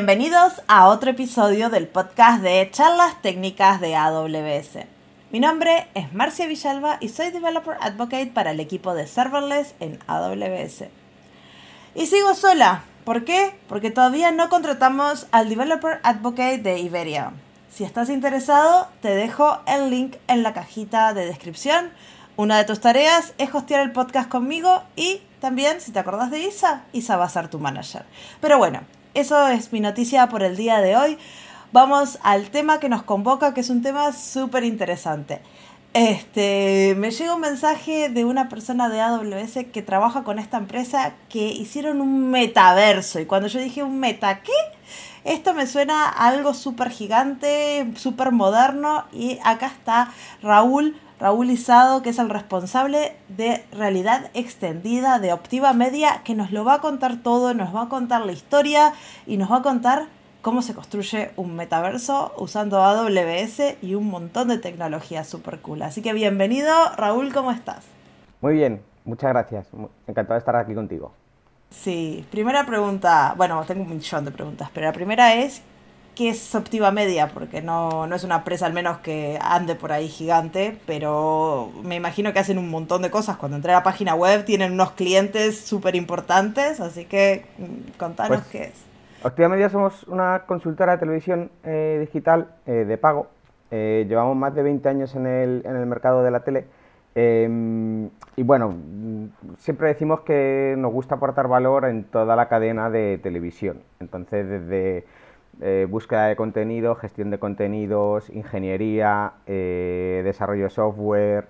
[0.00, 4.86] Bienvenidos a otro episodio del podcast de charlas técnicas de AWS.
[5.30, 9.98] Mi nombre es Marcia Villalba y soy Developer Advocate para el equipo de Serverless en
[10.06, 10.84] AWS.
[11.94, 12.84] Y sigo sola.
[13.04, 13.54] ¿Por qué?
[13.68, 17.32] Porque todavía no contratamos al Developer Advocate de Iberia.
[17.70, 21.90] Si estás interesado, te dejo el link en la cajita de descripción.
[22.36, 26.38] Una de tus tareas es hostear el podcast conmigo y también, si te acordás de
[26.38, 28.06] Isa, Isa va a ser tu manager.
[28.40, 28.80] Pero bueno,
[29.14, 31.18] eso es mi noticia por el día de hoy.
[31.72, 35.40] Vamos al tema que nos convoca, que es un tema súper interesante.
[35.92, 41.14] Este, me llega un mensaje de una persona de AWS que trabaja con esta empresa
[41.28, 43.18] que hicieron un metaverso.
[43.18, 44.52] Y cuando yo dije un meta, ¿qué?
[45.24, 49.04] Esto me suena a algo súper gigante, súper moderno.
[49.12, 50.12] Y acá está
[50.42, 56.50] Raúl, Raúl Izado, que es el responsable de realidad extendida de Optiva Media, que nos
[56.50, 58.94] lo va a contar todo, nos va a contar la historia
[59.26, 60.06] y nos va a contar
[60.40, 65.82] cómo se construye un metaverso usando AWS y un montón de tecnología super cool.
[65.82, 67.84] Así que bienvenido, Raúl, ¿cómo estás?
[68.40, 69.66] Muy bien, muchas gracias.
[70.06, 71.12] Encantado de estar aquí contigo.
[71.68, 75.60] Sí, primera pregunta, bueno, tengo un millón de preguntas, pero la primera es,
[76.14, 77.28] ¿qué es Optiva Media?
[77.28, 81.96] Porque no, no es una empresa al menos que ande por ahí gigante, pero me
[81.96, 83.36] imagino que hacen un montón de cosas.
[83.36, 88.38] Cuando entré a la página web tienen unos clientes súper importantes, así que mm, contanos
[88.38, 88.90] pues qué es.
[89.22, 93.28] Activa Media somos una consultora de televisión eh, digital eh, de pago.
[93.70, 96.64] Eh, llevamos más de 20 años en el, en el mercado de la tele.
[97.14, 98.74] Em, y bueno,
[99.58, 103.82] siempre decimos que nos gusta aportar valor en toda la cadena de televisión.
[103.98, 105.04] Entonces, desde
[105.88, 111.48] búsqueda de contenido, gestión de contenidos, ingeniería, desarrollo de software,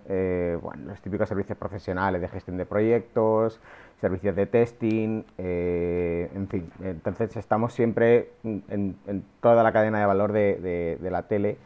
[0.60, 3.60] bueno, los típicos servicios profesionales de gestión de proyectos,
[4.00, 6.72] servicios de testing, eh, en fin.
[6.82, 8.96] Entonces estamos siempre en,
[9.40, 11.58] toda la cadena de valor de, la tele,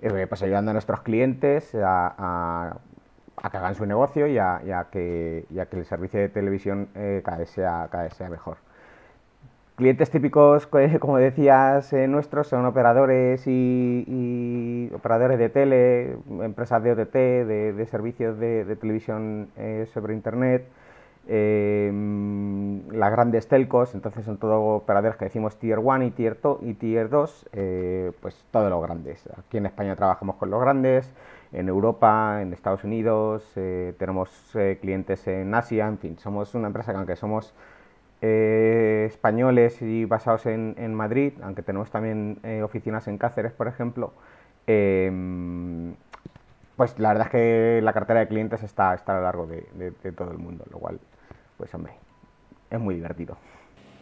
[0.00, 2.76] eh, pues ayudando a nuestros clientes a,
[3.50, 7.50] que hagan su negocio y a, que, que, el servicio de televisión eh, cada, vez
[7.50, 8.56] sea, cada vez sea mejor.
[9.82, 10.68] Clientes típicos,
[11.00, 18.76] como decías, nuestros son operadores y, operadores de tele, empresas de OTT, de, servicios de,
[18.76, 19.48] televisión
[19.92, 20.68] sobre Internet,
[21.26, 21.90] eh,
[22.92, 27.08] las grandes telcos, entonces son todo operadores que decimos Tier 1 y Tier, y tier
[27.08, 29.28] 2, eh, pues todos los grandes.
[29.36, 31.12] Aquí en España trabajamos con los grandes,
[31.52, 36.68] en Europa, en Estados Unidos, eh, tenemos eh, clientes en Asia, en fin, somos una
[36.68, 37.52] empresa que aunque somos
[38.22, 44.12] españoles y basados en, Madrid, aunque tenemos también oficinas en Cáceres, por ejemplo,
[44.66, 45.94] em,
[46.76, 49.66] pues la verdad es que la cartera de clientes está, está a lo largo de,
[49.74, 51.00] de todo el mundo, lo cual
[51.56, 51.92] pues hombre,
[52.70, 53.36] es muy divertido.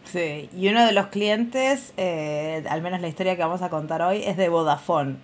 [0.05, 4.03] Sí, y uno de los clientes, eh, al menos la historia que vamos a contar
[4.03, 5.17] hoy, es de Vodafone.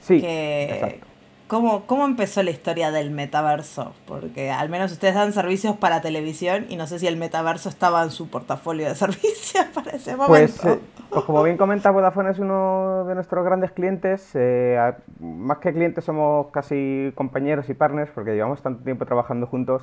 [0.00, 1.06] Sí, exacto.
[1.46, 3.92] ¿Cómo, ¿Cómo empezó la historia del metaverso?
[4.06, 8.02] Porque al menos ustedes dan servicios para televisión y no sé si el metaverso estaba
[8.02, 10.62] en su portafolio de servicios para ese momento.
[10.62, 10.78] Pues,
[11.10, 14.30] pues como bien comenta, Vodafone es uno de nuestros grandes clientes.
[14.34, 14.78] Eh,
[15.20, 19.82] más que clientes somos casi compañeros y partners porque llevamos tanto tiempo trabajando juntos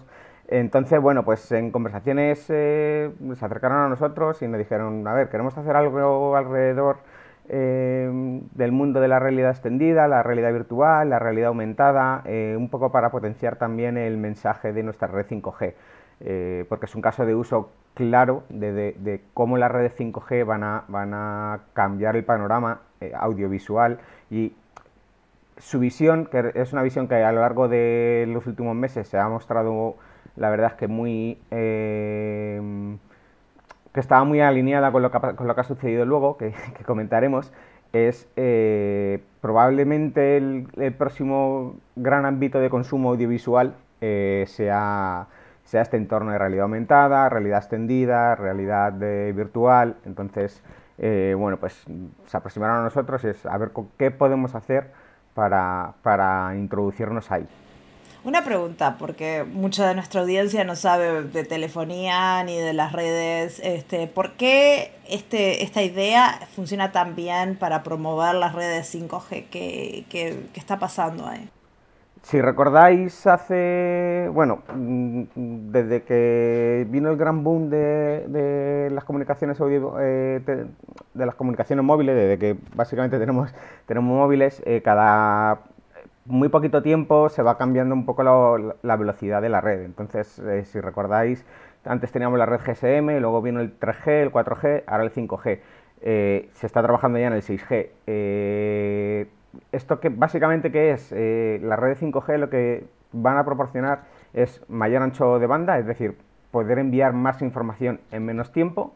[0.52, 5.30] entonces, bueno, pues en conversaciones eh, se acercaron a nosotros y nos dijeron, a ver,
[5.30, 6.98] queremos hacer algo alrededor
[7.54, 8.10] eh,
[8.56, 12.92] del mundo de la realidad extendida, la realidad virtual, la realidad aumentada, eh, un poco
[12.92, 17.72] para potenciar también el mensaje de nuestra red 5G, porque es un caso de uso
[17.94, 22.82] claro de, cómo las redes 5G van a, van a cambiar el panorama
[23.16, 24.54] audiovisual y
[25.58, 29.18] su visión, que es una visión que a lo largo de los últimos meses se
[29.18, 29.98] ha mostrado
[30.36, 31.38] la verdad es que muy...
[33.92, 36.54] Eh, que estaba muy alineada con lo que, con lo que ha sucedido luego, que,
[36.86, 37.52] comentaremos,
[37.94, 45.28] es eh, probablemente el, próximo gran ámbito de consumo audiovisual eh, sea,
[45.64, 48.94] sea este entorno de realidad aumentada, realidad extendida, realidad
[49.34, 49.98] virtual.
[50.06, 50.64] Entonces,
[50.98, 51.84] bueno, pues
[52.26, 54.92] se aproximaron a nosotros y es a ver qué podemos hacer
[55.34, 57.48] para, para introducirnos ahí.
[58.24, 63.60] Una pregunta, porque mucha de nuestra audiencia no sabe de telefonía ni de las redes.
[63.64, 69.46] Este, ¿Por qué este, esta idea funciona tan bien para promover las redes 5G?
[69.50, 71.50] ¿Qué, qué, qué está pasando ahí?
[72.22, 75.24] Si recordáis, hace, bueno, mm,
[75.72, 81.84] desde que vino el gran boom de, de las comunicaciones audio, eh, de, las comunicaciones
[81.84, 83.52] móviles, desde que básicamente tenemos,
[83.88, 85.62] tenemos móviles, eh, cada
[86.32, 89.84] muy poquito tiempo se va cambiando un poco la velocidad de la red.
[89.84, 91.46] Entonces, eh, si recordáis,
[91.86, 95.60] antes teníamos la red GSM, luego vino el 3G, el 4G, ahora el 5G.
[96.02, 99.28] se está trabajando ya en el 6G.
[99.72, 104.64] esto que básicamente qué es la red de 5G lo que van a proporcionar es
[104.70, 106.18] mayor ancho de banda, es decir,
[106.52, 108.96] poder enviar más información en menos tiempo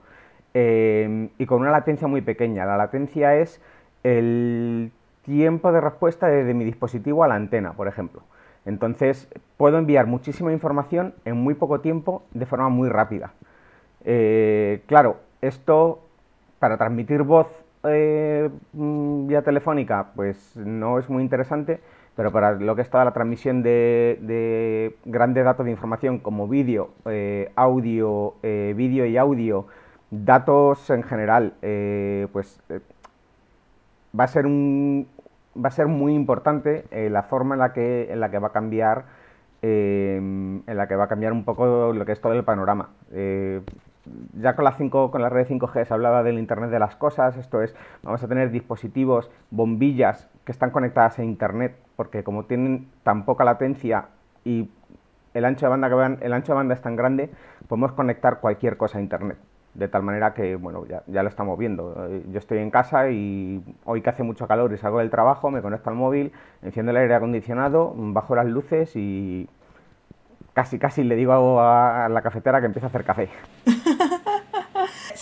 [0.53, 2.65] y con una latencia muy pequeña.
[2.65, 3.61] La latencia es
[4.03, 4.91] el
[5.25, 8.21] tiempo de respuesta de, mi dispositivo a la antena, por ejemplo.
[8.65, 9.27] Entonces,
[9.57, 13.33] puedo enviar muchísima información en muy poco tiempo de forma muy rápida.
[14.05, 15.99] Eh, claro, esto
[16.59, 17.47] para transmitir voz
[17.83, 21.79] eh, mm, vía telefónica, pues no es muy interesante,
[22.15, 26.91] pero para lo que es toda la transmisión de, grandes datos de información como vídeo,
[27.05, 29.67] eh, audio, vídeo y audio,
[30.09, 31.53] datos en general,
[32.31, 32.61] pues
[34.17, 35.07] va a ser un,
[35.55, 38.47] va a ser muy importante eh, la forma en la que, en la que va
[38.47, 39.05] a cambiar
[39.61, 42.89] em, en la que va a cambiar un poco lo que es todo el panorama.
[43.11, 43.61] Eh,
[44.37, 47.37] ya con la, 5, con la red 5G se hablaba del Internet de las cosas,
[47.37, 52.87] esto es, vamos a tener dispositivos, bombillas que están conectadas a Internet, porque como tienen
[53.03, 54.09] tan poca latencia
[54.43, 54.69] y
[55.33, 57.31] el ancho de banda que van, el ancho de banda es tan grande,
[57.67, 59.37] podemos conectar cualquier cosa a Internet
[59.75, 62.07] de tal manera que, bueno, ya, ya, lo estamos viendo.
[62.09, 65.51] Eh, yo estoy en casa y hoy que hace mucho calor y salgo del trabajo,
[65.51, 66.31] me conecto al móvil,
[66.61, 69.47] enciendo el aire acondicionado, bajo las luces y
[70.53, 73.29] casi, casi le digo a la cafetera que empiece a hacer café.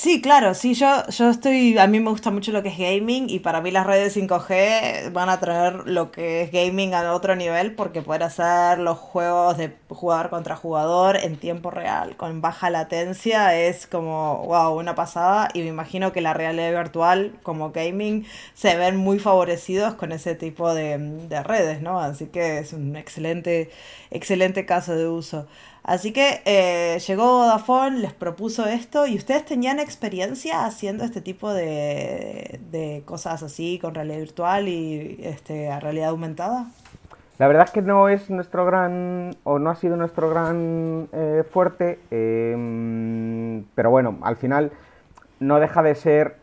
[0.03, 3.29] Sí, claro, sí, yo, yo estoy, a mí me gusta mucho lo que es gaming
[3.29, 7.37] y para mí las redes 5G van a traer lo que es gaming a otro
[7.37, 12.69] nivel porque poder hacer los juegos de jugador contra jugador en tiempo real con baja
[12.69, 18.25] latencia es como, wow, una pasada y me imagino que la realidad virtual como gaming
[18.53, 22.01] se ven muy favorecidos con ese tipo de, de redes, ¿no?
[22.01, 23.69] Así que es un excelente,
[24.11, 25.47] excelente caso de uso.
[25.83, 31.53] Así que eh, llegó Vodafone, les propuso esto y ustedes tenían experiencia haciendo este tipo
[31.53, 36.67] de, cosas así con realidad virtual y este, realidad aumentada.
[37.37, 41.43] La verdad es que no es nuestro gran, o no ha sido nuestro gran eh,
[41.51, 44.71] fuerte, em, pero bueno, al final
[45.41, 46.37] no deja de ser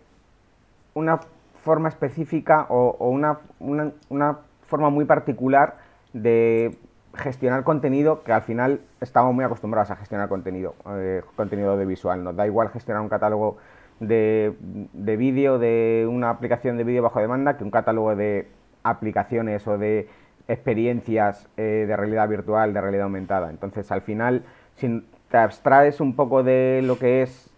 [0.93, 1.21] una
[1.63, 5.79] forma específica o, una, una forma muy particular
[6.13, 6.77] de
[7.15, 12.23] gestionar contenido que al final estamos muy acostumbrados a gestionar contenido, eh, contenido de visual.
[12.23, 13.57] Nos da igual gestionar un catálogo
[13.99, 14.55] de,
[14.93, 18.49] de vídeo, de una aplicación de vídeo bajo demanda, que un catálogo de
[18.83, 20.09] aplicaciones o de
[20.49, 23.51] experiencias eh, de realidad virtual, de realidad aumentada.
[23.51, 24.43] Entonces, al final,
[24.77, 27.51] si te abstraes un poco de lo que es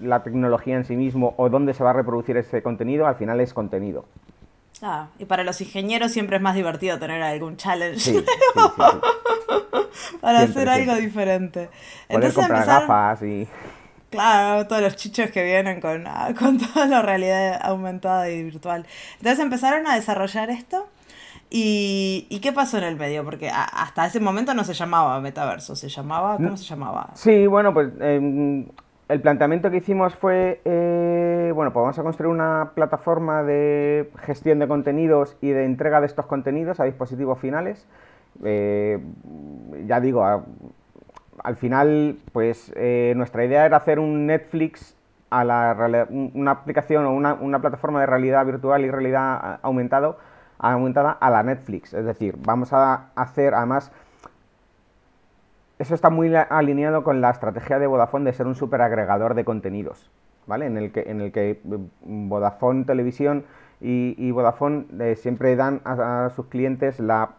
[0.00, 3.40] la tecnología en sí mismo o dónde se va a reproducir ese contenido, al final
[3.40, 4.04] es contenido.
[4.82, 8.24] Ah, y para los ingenieros siempre es más divertido tener algún challenge
[10.20, 11.68] para hacer algo diferente.
[12.08, 13.48] Entonces comprar gafas y...
[14.10, 16.04] Claro, todos los chichos que vienen con,
[16.38, 18.84] con toda la realidad aumentada y virtual.
[19.18, 20.88] Entonces empezaron a desarrollar esto.
[21.52, 23.24] ¿Y, ¿Y, qué pasó en el medio?
[23.24, 27.10] Porque hasta ese momento no se llamaba metaverso, se llamaba, ¿cómo se llamaba?
[27.14, 28.66] Sí, bueno, pues em,
[29.08, 34.60] el planteamiento que hicimos fue, eh, bueno, pues vamos a construir una plataforma de gestión
[34.60, 37.88] de contenidos y de entrega de estos contenidos a dispositivos finales.
[38.44, 38.98] Eh,
[39.86, 44.96] ya digo, al final, pues eh, nuestra idea era hacer un Netflix
[45.30, 50.18] a la una aplicación o una, una, plataforma de realidad virtual y realidad aumentado,
[50.58, 51.94] aumentada a la Netflix.
[51.94, 53.92] Es decir, vamos a hacer además
[55.80, 60.10] eso está muy alineado con la estrategia de Vodafone de ser un superagregador de contenidos,
[60.46, 60.66] ¿vale?
[60.66, 63.46] En el que, en el que mm, Vodafone Televisión
[63.80, 67.30] y, Vodafone eh, siempre dan a, sus clientes la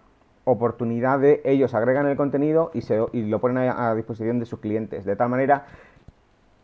[0.44, 5.06] oportunidad de ellos agregan el contenido y, se, lo ponen a, disposición de sus clientes,
[5.06, 5.66] de tal manera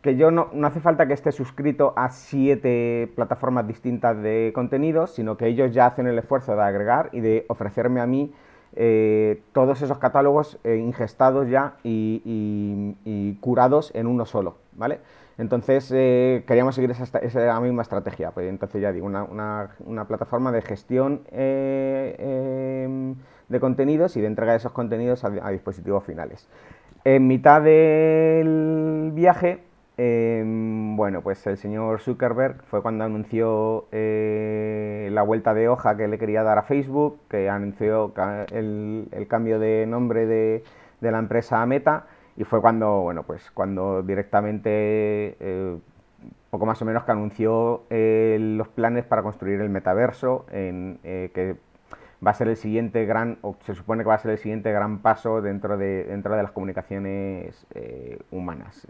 [0.02, 5.14] que yo no, no hace falta que esté suscrito a siete plataformas distintas de contenidos,
[5.14, 8.32] sino que ellos ya hacen el esfuerzo de agregar y de ofrecerme a mí
[8.76, 15.00] eh, todos esos catálogos eh, ingestados ya y, curados en uno solo, ¿vale?
[15.38, 21.22] Entonces eh, queríamos seguir esa, misma estrategia, pues entonces ya digo, una, plataforma de gestión
[21.32, 23.16] em,
[23.48, 26.48] de contenidos y de entrega de esos contenidos a dispositivos finales.
[27.04, 29.62] En mitad del viaje
[30.00, 36.06] Em, bueno, pues el señor Zuckerberg fue cuando anunció eh, la vuelta de hoja que
[36.06, 38.14] le quería dar a Facebook, que anunció
[38.52, 40.62] el, cambio de nombre de,
[41.00, 44.70] la empresa a Meta, y fue cuando, bueno, pues cuando directamente,
[45.40, 45.76] eh,
[46.50, 51.56] poco más o menos, que anunció eh, los planes para construir el metaverso, en, que
[52.24, 54.72] va a ser el siguiente gran, o se supone que va a ser el siguiente
[54.72, 57.66] gran paso dentro de, dentro de las comunicaciones
[58.30, 58.86] humanas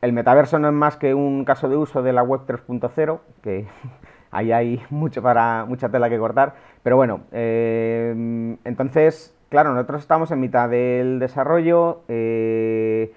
[0.00, 3.66] el metaverso no es más que un caso de uso de la web 3.0, que
[4.30, 6.54] ahí hay mucho para, mucha tela que cortar.
[6.82, 13.12] Pero bueno, eh, entonces, claro, nosotros estamos en mitad del desarrollo eh,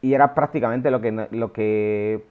[0.00, 2.24] y era prácticamente lo que, lo que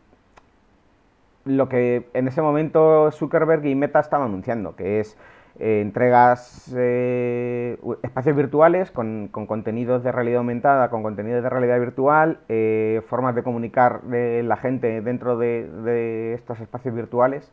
[1.46, 5.18] lo que en ese momento Zuckerberg y Meta estaban anunciando, que es
[5.62, 12.40] eh, entregas eh, espacios virtuales con, contenidos de realidad aumentada, con contenidos de realidad virtual,
[12.48, 17.52] eh, formas de comunicar de la gente dentro de, estos espacios virtuales.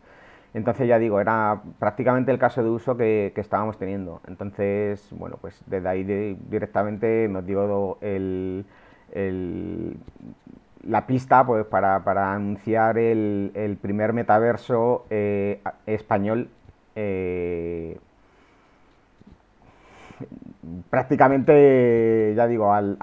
[0.54, 4.20] Entonces ya digo, era prácticamente el caso de uso que, estábamos teniendo.
[4.28, 6.04] Entonces, bueno, pues desde ahí
[6.48, 8.64] directamente nos dio el,
[10.84, 11.96] la pista pues para,
[12.32, 15.06] anunciar el, primer metaverso
[15.86, 16.50] español
[16.96, 17.98] eh,
[20.90, 22.96] prácticamente, ya digo, al,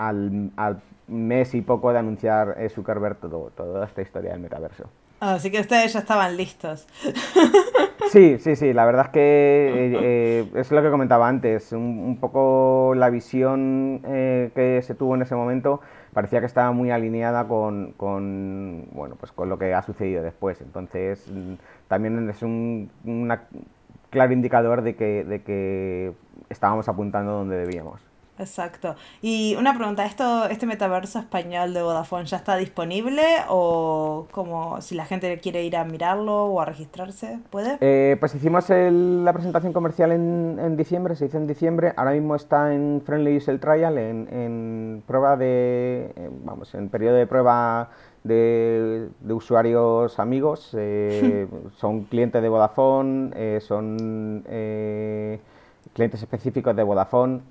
[1.08, 4.90] mes y poco de anunciar eh, Zuckerberg todo, toda esta historia del metaverso.
[5.20, 6.88] Así que ustedes ya estaban listos.
[8.10, 12.94] Sí, sí, sí, la verdad es que eh, es lo que comentaba antes, un, poco
[12.96, 15.80] la visión que se tuvo en ese momento
[16.14, 17.96] parecía que estaba muy alineada con,
[18.92, 20.62] bueno, pues con lo que ha sucedido después.
[20.62, 21.54] Entonces, mm,
[21.88, 23.44] también es un, una
[24.14, 26.14] claro indicador de que, de que
[26.50, 28.00] estábamos apuntando donde debíamos.
[28.40, 28.96] Exacto.
[29.22, 34.96] Y una pregunta, ¿esto, ¿este metaverso español de Vodafone ya está disponible o como si
[34.96, 37.78] la gente quiere ir a mirarlo o a registrarse, puede?
[37.82, 42.36] Eh, pues hicimos la presentación comercial en, en, diciembre, se hizo en diciembre, ahora mismo
[42.36, 46.12] está en Friendly User Trial, en, en prueba de,
[46.44, 47.90] vamos, en periodo de prueba
[48.24, 55.40] de, usuarios amigos, eh, son clientes de Vodafone, eh, son eh,
[55.94, 57.42] clientes específicos de Vodafone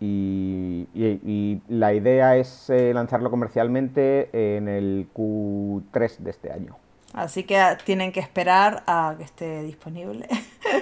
[0.00, 6.76] y, la idea es lanzarlo comercialmente en el Q3 de este año.
[7.12, 10.28] Así que tienen que esperar a que esté disponible.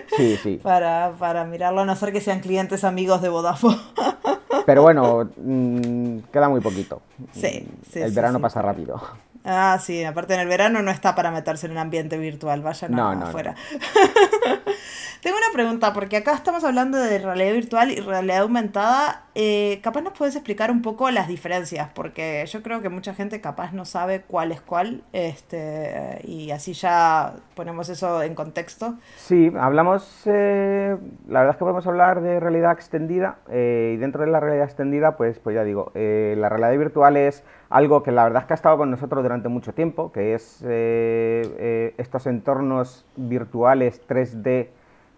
[0.62, 3.78] para, para mirarlo, a no ser que sean clientes amigos de Vodafone.
[4.66, 7.02] Pero bueno, mm, queda muy poquito.
[7.33, 9.00] Sí, sí El verano pasa rápido.
[9.44, 12.88] Ah, sí, aparte en el verano no está para meterse en un ambiente virtual, vaya
[12.88, 13.54] no, no, afuera.
[15.21, 19.23] Tengo una pregunta, porque acá estamos hablando de realidad virtual y realidad aumentada.
[19.36, 23.40] Eh, capaz nos puedes explicar un poco las diferencias, porque yo creo que mucha gente
[23.40, 28.94] capaz no sabe cuál es cuál, este, y así ya ponemos eso en contexto.
[29.16, 34.24] Sí, hablamos, eh, la verdad es que podemos hablar de realidad extendida, eh, y dentro
[34.24, 38.22] de la realidad extendida, pues, pues ya digo, la realidad virtual es algo que la
[38.22, 44.00] verdad es que ha estado con nosotros durante mucho tiempo, que es estos entornos virtuales
[44.06, 44.68] 3D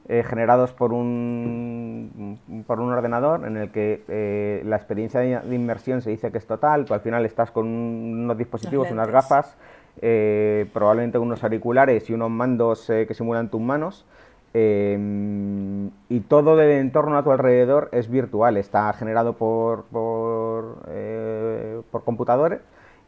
[0.09, 6.01] eh, generados por un, por un ordenador en el que eh, la experiencia de, inmersión
[6.01, 9.57] se dice que es total, tú al final estás con unos dispositivos, unas gafas,
[10.01, 14.07] eh, probablemente unos auriculares y unos mandos que simulan tus manos.
[14.55, 20.83] y todo el entorno a tu alrededor es virtual, está generado por, por,
[21.91, 22.61] por computadores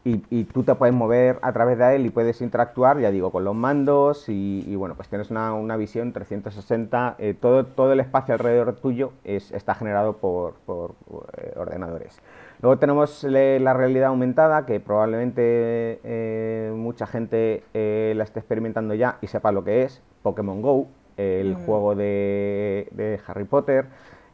[0.05, 3.43] y, tú te puedes mover a través de él y puedes interactuar, ya digo, con
[3.43, 8.33] los mandos y, bueno, pues tienes una, una visión 360, eh, todo, todo el espacio
[8.33, 10.95] alrededor tuyo es, está generado por, por
[11.37, 12.21] eh, ordenadores.
[12.61, 19.27] Luego tenemos la realidad aumentada, que probablemente eh, mucha gente la esté experimentando ya y
[19.27, 20.87] sepa lo que es, Pokémon Go,
[21.17, 21.65] el mm.
[21.65, 23.85] juego de, de, Harry Potter,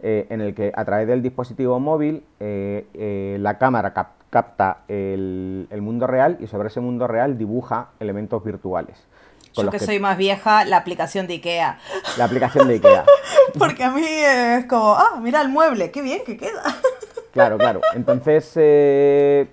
[0.02, 3.94] en el que a través del dispositivo móvil la cámara
[4.36, 8.98] capta el, mundo real y sobre ese mundo real dibuja elementos virtuales.
[9.54, 11.80] Yo que, soy más vieja, la aplicación de Ikea.
[12.18, 13.06] La aplicación de Ikea.
[13.58, 16.64] Porque a mí es como, ah, mira el mueble, qué bien que queda.
[17.32, 17.80] Claro, claro.
[17.94, 19.48] Entonces eh,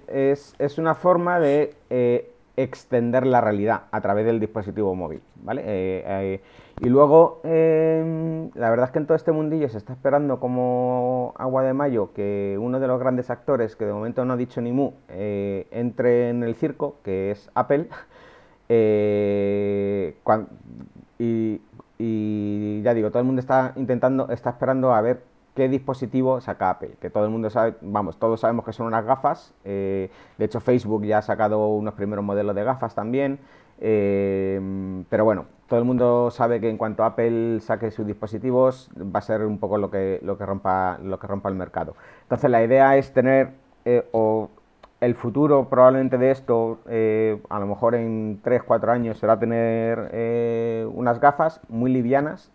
[0.59, 5.63] es, una forma de eh, extender la realidad a través del dispositivo móvil, ¿vale?
[5.65, 6.41] Eh,
[6.81, 11.33] y luego, em, la verdad es que en todo este mundillo se está esperando como
[11.37, 14.61] agua de mayo que uno de los grandes actores, que de momento no ha dicho
[14.61, 17.89] ni mu, eh, entre en el circo, que es Apple.
[18.75, 20.15] Eh,
[21.19, 25.21] y, ya digo, todo el mundo está intentando, está esperando a ver
[25.55, 29.05] qué dispositivo saca Apple, que todo el mundo sabe, vamos, todos sabemos que son unas
[29.05, 29.55] gafas.
[29.65, 33.39] Eh, de hecho, Facebook ya ha sacado unos primeros modelos de gafas también.
[33.79, 39.23] pero bueno, todo el mundo sabe que en cuanto Apple saque sus dispositivos va a
[39.23, 41.97] ser un poco lo que, lo que, rompa, lo que rompa el mercado.
[42.25, 43.53] Entonces la idea es tener,
[43.87, 44.51] eh, o
[45.01, 50.87] el futuro probablemente de esto, eh, a lo mejor en 3-4 años, será tener eh,
[50.93, 52.53] unas gafas muy livianas,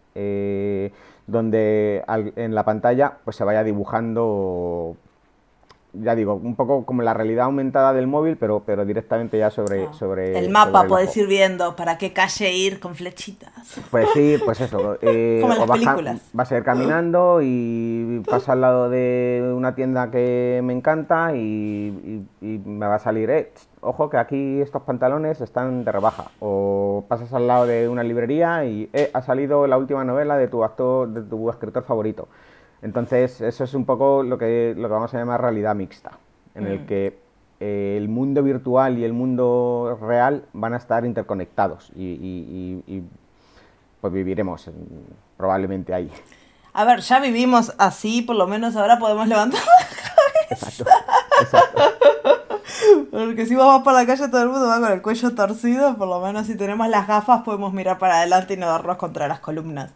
[1.27, 4.95] donde en la pantalla pues se vaya dibujando
[5.93, 9.85] ya digo, un poco como la realidad aumentada del móvil, pero, pero directamente ya sobre...
[9.85, 9.93] Ah.
[9.93, 13.51] sobre el mapa puedes ir viendo para qué calle ir con flechitas.
[13.89, 14.97] Pues sí, pues eso.
[15.09, 16.21] Eh, como las películas.
[16.33, 22.25] Vas a ir caminando y pasa al lado de una tienda que me encanta y,
[22.41, 23.51] me va a salir, eh,
[23.81, 26.25] ojo que aquí estos pantalones están de rebaja.
[26.39, 30.47] O pasas al lado de una librería y eh, ha salido la última novela de
[30.47, 32.27] tu actor, de tu escritor favorito.
[32.81, 36.11] Entonces, eso es un poco lo que, lo que vamos a llamar realidad mixta,
[36.55, 36.85] en el mm.
[36.85, 37.19] que
[37.59, 43.03] eh, el mundo virtual y el mundo real van a estar interconectados y,
[43.99, 44.69] pues viviremos
[45.37, 46.11] probablemente ahí.
[46.73, 50.69] A ver, ya vivimos así, por lo menos ahora podemos levantar la cabeza.
[50.69, 50.85] Exacto,
[51.41, 51.81] exacto.
[53.11, 56.07] Porque si vamos por la calle todo el mundo va con el cuello torcido, por
[56.07, 59.39] lo menos si tenemos las gafas podemos mirar para adelante y no darnos contra las
[59.39, 59.91] columnas.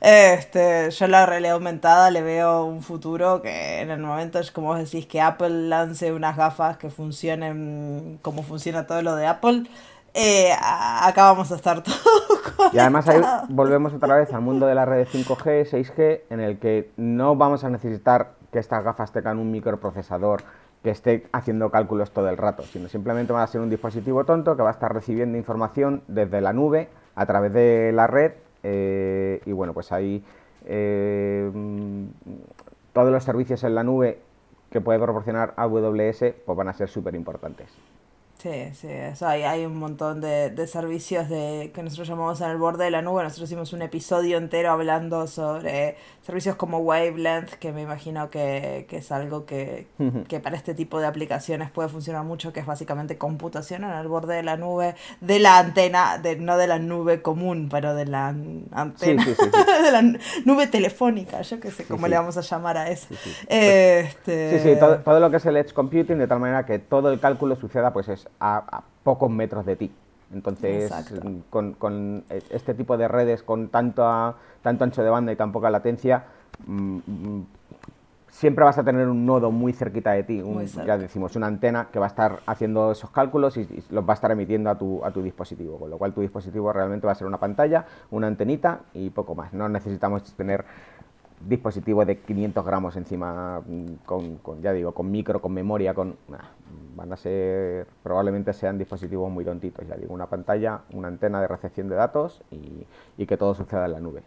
[0.00, 4.74] Este, yo la realidad aumentada le veo un futuro que en el momento es como
[4.74, 9.64] decís que Apple lance unas gafas que funcionen como funciona todo lo de Apple.
[10.14, 12.72] Eh, acá vamos a estar todos.
[12.72, 16.58] Y además ahí volvemos otra vez al mundo de la red 5G, 6G, en el
[16.58, 20.42] que no vamos a necesitar que estas gafas tengan un microprocesador
[20.82, 24.56] que esté haciendo cálculos todo el rato, sino simplemente va a ser un dispositivo tonto
[24.56, 28.32] que va a estar recibiendo información desde la nube a través de la red
[28.68, 30.24] eh, y bueno, pues ahí
[30.64, 31.48] eh,
[32.92, 34.18] todos los servicios en la nube
[34.70, 37.68] que puede proporcionar AWS pues van a ser súper importantes.
[38.46, 42.50] Sí, sí, eso hay, hay un montón de, de, servicios de, que nosotros llamamos en
[42.50, 43.24] el borde de la nube.
[43.24, 48.98] Nosotros hicimos un episodio entero hablando sobre servicios como Wavelength, que me imagino que, que
[48.98, 49.88] es algo que,
[50.28, 54.06] que, para este tipo de aplicaciones puede funcionar mucho, que es básicamente computación en el
[54.06, 58.06] borde de la nube, de la antena, de, no de la nube común, pero de
[58.06, 59.24] la antena,
[59.84, 60.02] de la
[60.44, 63.08] nube telefónica, yo qué sé cómo le vamos a llamar a eso.
[63.48, 64.50] Este...
[64.50, 67.12] Sí, sí, todo, todo, lo que es el edge computing, de tal manera que todo
[67.12, 69.92] el cálculo suceda pues es a, pocos metros de ti.
[70.32, 70.92] Entonces,
[71.50, 76.24] con, este tipo de redes con tanto, tanto ancho de banda y tan poca latencia,
[76.66, 77.46] mm, mm,
[78.36, 80.42] siempre vas a tener un nodo muy cerquita de ti,
[80.84, 84.14] ya decimos, una antena que va a estar haciendo esos cálculos y, los va a
[84.14, 87.16] estar emitiendo a tu, a tu dispositivo, con lo cual tu dispositivo realmente va a
[87.16, 89.54] ser una pantalla, una antenita y poco más.
[89.54, 90.66] No necesitamos tener
[91.48, 96.16] dispositivo de 500 gramos encima, mm, con, ya digo, con micro, con memoria, con...
[96.96, 101.48] van a ser, probablemente sean dispositivos muy tontitos, ya digo, una pantalla, una antena de
[101.48, 102.86] recepción de datos y,
[103.18, 104.22] y que todo suceda en la nube.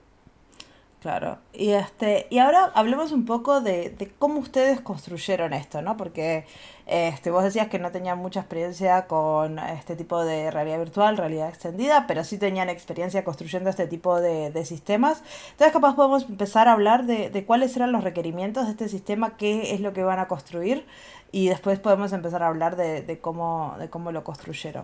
[1.02, 5.96] Claro, y este, y ahora hablemos un poco de, de, cómo ustedes construyeron esto, ¿no?
[5.96, 6.46] Porque
[6.88, 11.48] este, vos decías que no tenían mucha experiencia con este tipo de realidad virtual, realidad
[11.48, 15.24] extendida, pero sí tenían experiencia construyendo este tipo de, de sistemas.
[15.52, 19.38] Entonces capaz podemos empezar a hablar de, de, cuáles eran los requerimientos de este sistema,
[19.38, 20.86] qué es lo que van a construir,
[21.32, 24.84] y después podemos empezar a hablar de, cómo, de cómo lo construyeron.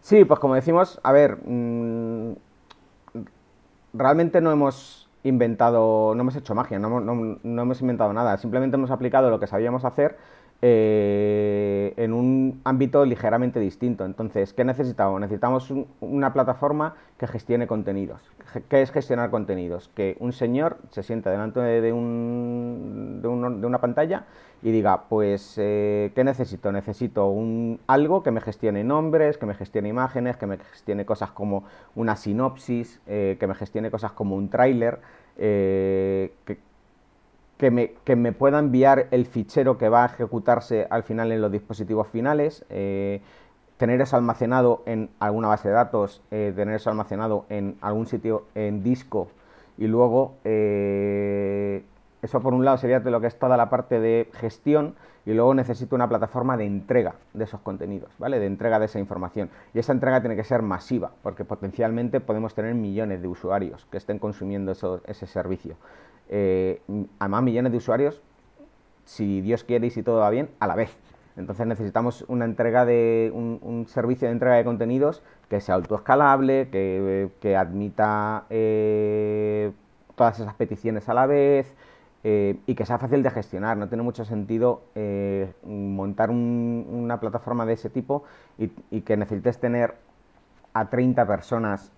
[0.00, 2.32] Sí, pues como decimos, a ver, mmm,
[3.92, 9.30] realmente no hemos inventado, no hemos hecho magia, no, hemos inventado nada, simplemente hemos aplicado
[9.30, 10.16] lo que sabíamos hacer
[10.62, 14.04] eh, en un ámbito ligeramente distinto.
[14.04, 15.20] Entonces, ¿qué necesitamos?
[15.20, 18.20] Necesitamos una plataforma que gestione contenidos.
[18.68, 19.90] ¿Qué es gestionar contenidos?
[19.94, 24.24] Que un señor se sienta delante de, un, de, de una pantalla
[24.62, 26.70] y diga, pues, eh, ¿qué necesito?
[26.70, 31.32] Necesito un, algo que me gestione nombres, que me gestione imágenes, que me gestione cosas
[31.32, 31.64] como
[31.96, 35.00] una sinopsis, eh, que me gestione cosas como un tráiler,
[35.36, 36.58] eh, que,
[37.58, 41.40] que, me, que, me, pueda enviar el fichero que va a ejecutarse al final en
[41.40, 47.76] los dispositivos finales, tener eso almacenado en alguna base de datos, tener eso almacenado en
[47.80, 49.28] algún sitio en disco
[49.76, 50.36] y luego
[52.22, 54.94] eso por un lado sería lo que es toda la parte de gestión
[55.26, 58.38] y luego necesito una plataforma de entrega de esos contenidos, ¿vale?
[58.38, 59.50] De entrega de esa información.
[59.74, 63.98] Y esa entrega tiene que ser masiva, porque potencialmente podemos tener millones de usuarios que
[63.98, 65.76] estén consumiendo ese servicio.
[66.28, 66.80] Eh,
[67.18, 68.22] además, millones de usuarios,
[69.04, 70.96] si Dios quiere y si todo va bien, a la vez.
[71.36, 77.30] Entonces necesitamos una entrega de un, servicio de entrega de contenidos que sea autoescalable, que,
[77.40, 79.72] que admita eh,
[80.14, 81.74] todas esas peticiones a la vez,
[82.24, 83.76] eh, y que sea fácil de gestionar.
[83.76, 88.24] No tiene mucho sentido eh, montar una plataforma de ese tipo
[88.58, 89.94] y, que necesites tener
[90.72, 91.90] a 30 personas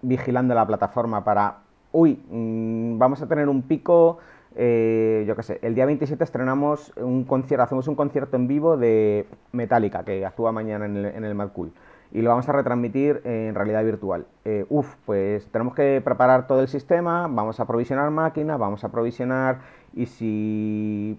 [0.00, 1.58] vigilando la plataforma para,
[1.90, 4.18] uy, mm, vamos a tener un pico,
[4.54, 8.76] eh, yo qué sé, el día 27 estrenamos un concierto, hacemos un concierto en vivo
[8.76, 11.72] de Metallica, que actúa mañana en el, en el Mad Cool
[12.12, 14.26] y lo vamos a retransmitir en realidad virtual.
[14.44, 18.90] Eh, uf, pues tenemos que preparar todo el sistema, vamos a provisionar máquinas, vamos a
[18.90, 19.60] provisionar
[19.94, 21.18] y si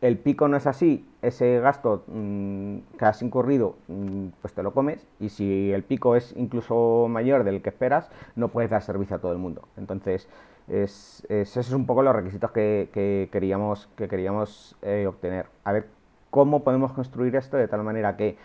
[0.00, 4.72] el pico no es así, ese gasto mm, que has incurrido, mm, pues te lo
[4.72, 9.16] comes, y si el pico es incluso mayor del que esperas, no puedes dar servicio
[9.16, 9.68] a todo el mundo.
[9.76, 10.26] Entonces,
[10.68, 15.46] es, esos son un poco los requisitos que, queríamos, que queríamos eh, obtener.
[15.64, 15.88] A ver
[16.30, 18.36] cómo podemos construir esto de tal manera que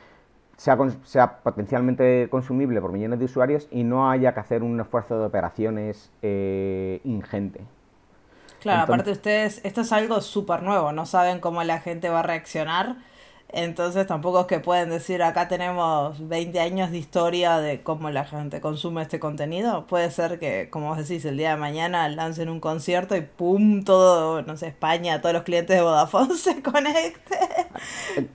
[0.58, 5.20] sea, sea, potencialmente consumible por millones de usuarios y no haya que hacer un esfuerzo
[5.20, 7.62] de operaciones eh, ingente.
[8.62, 12.24] Claro, aparte ustedes, esto es algo súper nuevo, no saben cómo la gente va a
[12.24, 12.96] reaccionar,
[13.50, 18.26] entonces tampoco es que pueden decir acá tenemos 20 años de historia de cómo la
[18.26, 19.86] gente consume este contenido.
[19.88, 23.84] Puede ser que, como vos decís, el día de mañana lancen un concierto y ¡pum!
[23.84, 27.38] todo, no sé, España, todos los clientes de Vodafone se conecten.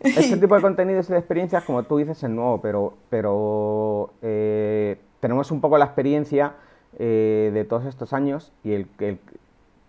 [0.01, 4.99] Este tipo de contenidos y de experiencias, como tú dices, es nuevo, pero, pero eh,
[5.21, 6.55] tenemos un poco la experiencia
[6.99, 9.19] eh, de todos estos años y el, el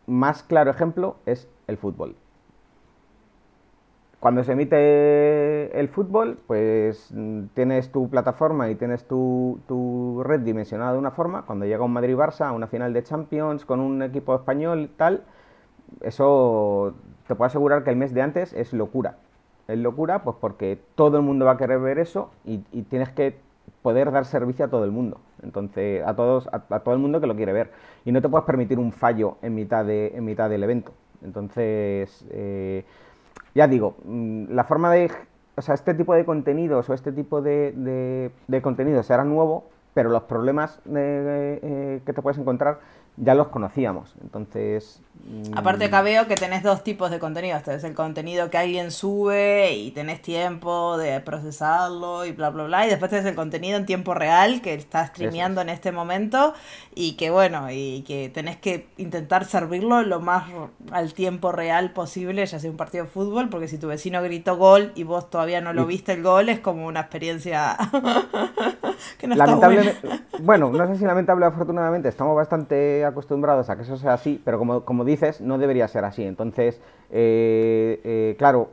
[0.07, 2.15] más claro ejemplo es el fútbol.
[4.21, 10.93] Cuando se emite el fútbol, pues mm, tienes tu plataforma y tienes tu, red dimensionada
[10.93, 11.41] de una forma.
[11.47, 15.23] Cuando llega un Madrid-Barça a una final de Champions con un equipo español y tal,
[16.01, 16.93] eso
[17.27, 19.17] te puedo asegurar que el mes de antes es locura.
[19.67, 22.59] Es locura pues porque todo el mundo va a querer ver eso y,
[22.91, 23.39] tienes que
[23.81, 25.19] poder dar servicio a todo el mundo.
[25.41, 27.71] Entonces, a todos, a, todo el mundo que lo quiere ver.
[28.05, 30.91] Y no te puedes permitir un fallo en mitad, de, en mitad del evento.
[31.23, 32.85] Entonces, eh,
[33.53, 35.11] ya digo, mm, la forma de,
[35.55, 40.09] o sea, este tipo de contenidos o este tipo de, de, contenidos era nuevo, pero
[40.09, 42.79] los problemas eh, que te puedes encontrar
[43.17, 44.15] ya los conocíamos.
[44.21, 45.01] Entonces.
[45.25, 47.61] Mm, Aparte, acá veo que tenés dos tipos de contenidos.
[47.63, 52.87] Tenés el contenido que alguien sube y tenés tiempo de procesarlo y bla, bla, bla.
[52.87, 56.53] Y después tenés el contenido en tiempo real que está streameando en este momento
[56.95, 60.45] y que, bueno, y que tenés que intentar servirlo lo más
[60.91, 64.57] al tiempo real posible, ya sea un partido de fútbol, porque si tu vecino gritó
[64.57, 67.77] gol y vos todavía no lo viste el gol, es como una experiencia
[69.17, 69.95] que no Lamentable,
[70.41, 74.57] Bueno, no sé si lamentable afortunadamente, estamos bastante acostumbrados a que eso sea así, pero
[74.57, 76.23] como, como dices, no debería ser así.
[76.23, 78.69] Entonces, eh, eh, claro,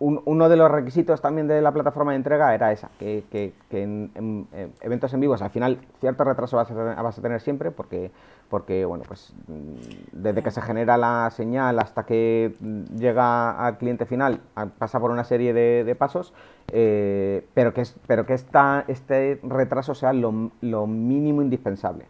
[0.00, 4.46] uno de los requisitos también de la plataforma de entrega era esa, que, en,
[4.80, 8.12] eventos en vivos al final cierto retraso vas a, tener siempre porque,
[8.48, 12.54] porque, bueno, pues mm, desde que se genera la señal hasta que
[12.96, 14.40] llega al cliente final
[14.78, 16.32] pasa por una serie de, pasos,
[16.72, 22.06] eh, pero que, pero que esta, este retraso sea lo, lo mínimo indispensable.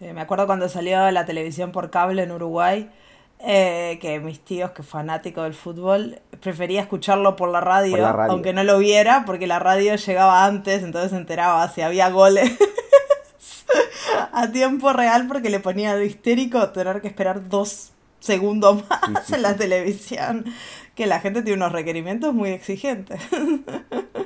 [0.00, 2.90] me acuerdo cuando salió la televisión por cable en Uruguay,
[3.40, 8.64] eh, que mis tíos, que fanáticos del fútbol, prefería escucharlo por la, radio, aunque no
[8.64, 12.50] lo viera, porque la radio llegaba antes, entonces se enteraba si había goles.
[14.32, 19.42] A tiempo real, porque le ponía de histérico tener que esperar dos segundos más en
[19.42, 20.44] la televisión,
[20.94, 23.20] que la gente tiene unos requerimientos muy exigentes.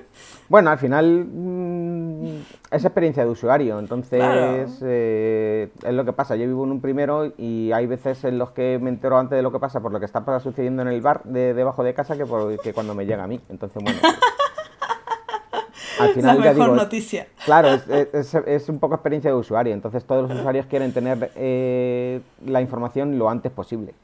[0.53, 4.23] Bueno, al final mm, es experiencia de usuario, entonces
[4.83, 6.37] eh, es lo que pasa.
[6.37, 9.43] Yo vivo en un primero y hay veces en los que me entero antes de
[9.43, 12.19] lo que pasa por lo que está sucediendo en el bar de debajo de casa
[12.19, 13.41] que, por, que cuando me llega a mí.
[13.49, 13.99] Entonces, bueno.
[15.99, 17.29] al final, la mejor noticia.
[17.47, 22.61] Claro, es, un poco experiencia de usuario, entonces todos los usuarios quieren tener eh, la
[22.61, 23.95] información lo antes posible.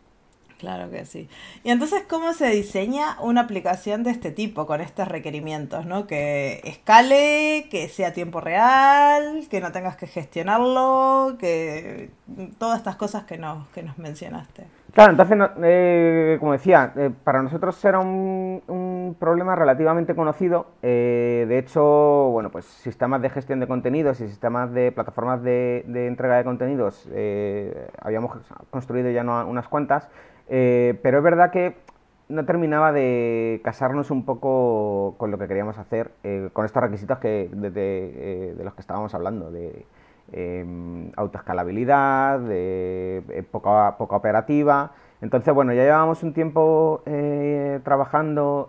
[0.59, 1.29] Claro que sí.
[1.63, 6.09] Y entonces, ¿cómo se diseña una aplicación de este tipo, con estos requerimientos, ¿no?
[6.09, 12.11] Que escale, que sea tiempo real, que no tengas que gestionarlo, que
[12.59, 14.67] todas estas cosas que nos, que nos mencionaste.
[14.93, 20.67] Claro, entonces, eh, como decía, eh, para nosotros era un, un problema relativamente conocido.
[20.83, 25.85] Eh, de hecho, bueno, pues sistemas de gestión de contenidos y sistemas de plataformas de,
[25.87, 27.09] de entrega de contenidos
[28.01, 28.35] habíamos
[28.71, 30.09] construido ya unas cuantas.
[30.49, 31.77] Eh, pero es verdad que
[32.29, 37.19] no terminaba de casarnos un poco con lo que queríamos hacer, eh, con estos requisitos
[37.19, 39.87] que, de, de, los que estábamos hablando, de
[40.33, 44.93] em, autoescalabilidad, de poca, poca operativa.
[45.21, 48.69] Entonces, bueno, ya llevábamos un tiempo eh, trabajando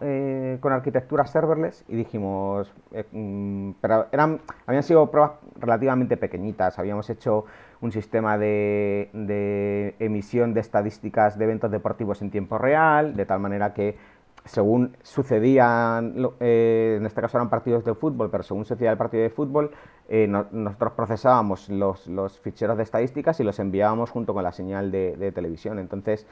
[0.62, 2.74] con arquitectura serverless y dijimos,
[3.12, 7.46] mm, pero eran, habían sido pruebas relativamente pequeñitas, habíamos hecho
[7.82, 13.74] un sistema de, emisión de estadísticas de eventos deportivos en tiempo real, de tal manera
[13.74, 13.98] que
[14.46, 19.24] según sucedían, eh, en este caso eran partidos de fútbol, pero según sucedía el partido
[19.24, 19.72] de fútbol,
[20.08, 25.32] eh, nosotros procesábamos los, ficheros de estadísticas y los enviábamos junto con la señal de,
[25.34, 25.80] televisión.
[25.80, 26.26] Entonces,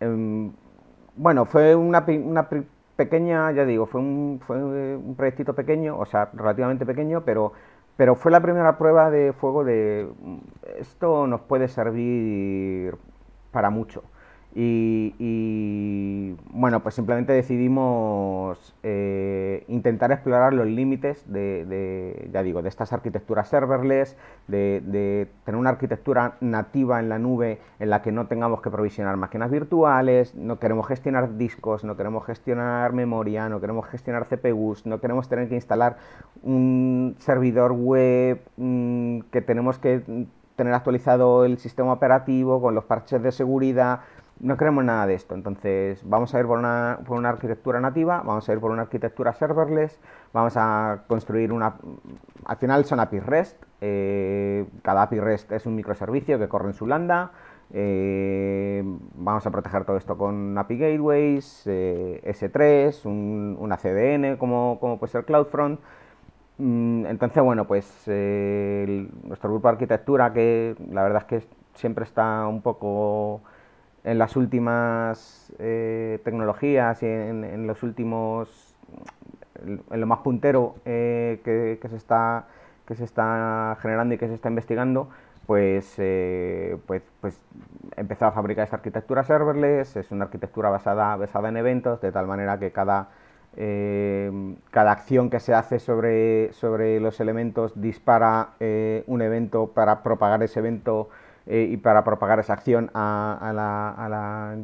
[0.00, 0.52] em,
[1.16, 2.48] bueno, fue una, una,
[2.96, 7.52] pequeña, ya digo, fue un, fue un proyectito pequeño, o sea, relativamente pequeño, pero
[7.96, 10.08] pero fue la primera prueba de fuego de
[10.78, 12.96] esto nos puede servir
[13.52, 14.02] para mucho.
[14.56, 22.92] Y, bueno, pues simplemente decidimos eh, intentar explorar los límites de, ya digo, de estas
[22.92, 28.62] arquitecturas serverless, de, tener una arquitectura nativa en la nube en la que no tengamos
[28.62, 34.26] que provisionar máquinas virtuales, no queremos gestionar discos, no queremos gestionar memoria, no queremos gestionar
[34.28, 35.96] CPUs, no queremos tener que instalar
[36.42, 43.22] un servidor web mm, que tenemos que tener actualizado el sistema operativo con los parches
[43.22, 44.00] de seguridad
[44.40, 45.34] no queremos nada de esto.
[45.34, 48.82] Entonces, vamos a ir por una, por una arquitectura nativa, vamos a ir por una
[48.82, 49.98] arquitectura serverless,
[50.32, 51.74] vamos a construir una.
[52.44, 53.62] Al final son API REST.
[53.80, 57.32] Eh, cada API REST es un microservicio que corre en su lambda.
[57.72, 58.82] Eh,
[59.14, 65.12] vamos a proteger todo esto con API Gateways, eh, S3, una CDN como, como puede
[65.12, 65.80] ser CloudFront.
[66.58, 72.46] Mm, entonces, bueno, pues nuestro grupo de arquitectura, que la verdad es que siempre está
[72.46, 73.42] un poco
[74.04, 78.74] en las últimas eh, tecnologías y en, los últimos,
[79.64, 82.44] en lo más puntero eh, que, se está,
[82.86, 85.08] que se está generando y que se está investigando,
[85.46, 87.40] pues, eh, pues, pues
[87.96, 92.26] empezó a fabricar esta arquitectura serverless, es una arquitectura basada, basada en eventos, de tal
[92.26, 93.08] manera que cada,
[94.70, 98.50] cada acción que se hace sobre, sobre los elementos dispara
[99.06, 101.08] un evento para propagar ese evento
[101.46, 104.56] eh, y para propagar esa acción a, la, a la,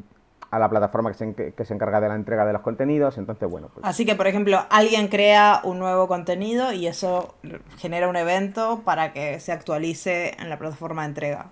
[0.50, 3.18] a la plataforma que se, que se, encarga de la entrega de los contenidos.
[3.18, 3.68] Entonces, bueno.
[3.72, 3.84] Pues...
[3.84, 7.34] Así que, por ejemplo, alguien crea un nuevo contenido y eso
[7.78, 11.50] genera un evento para que se actualice en la plataforma de entrega.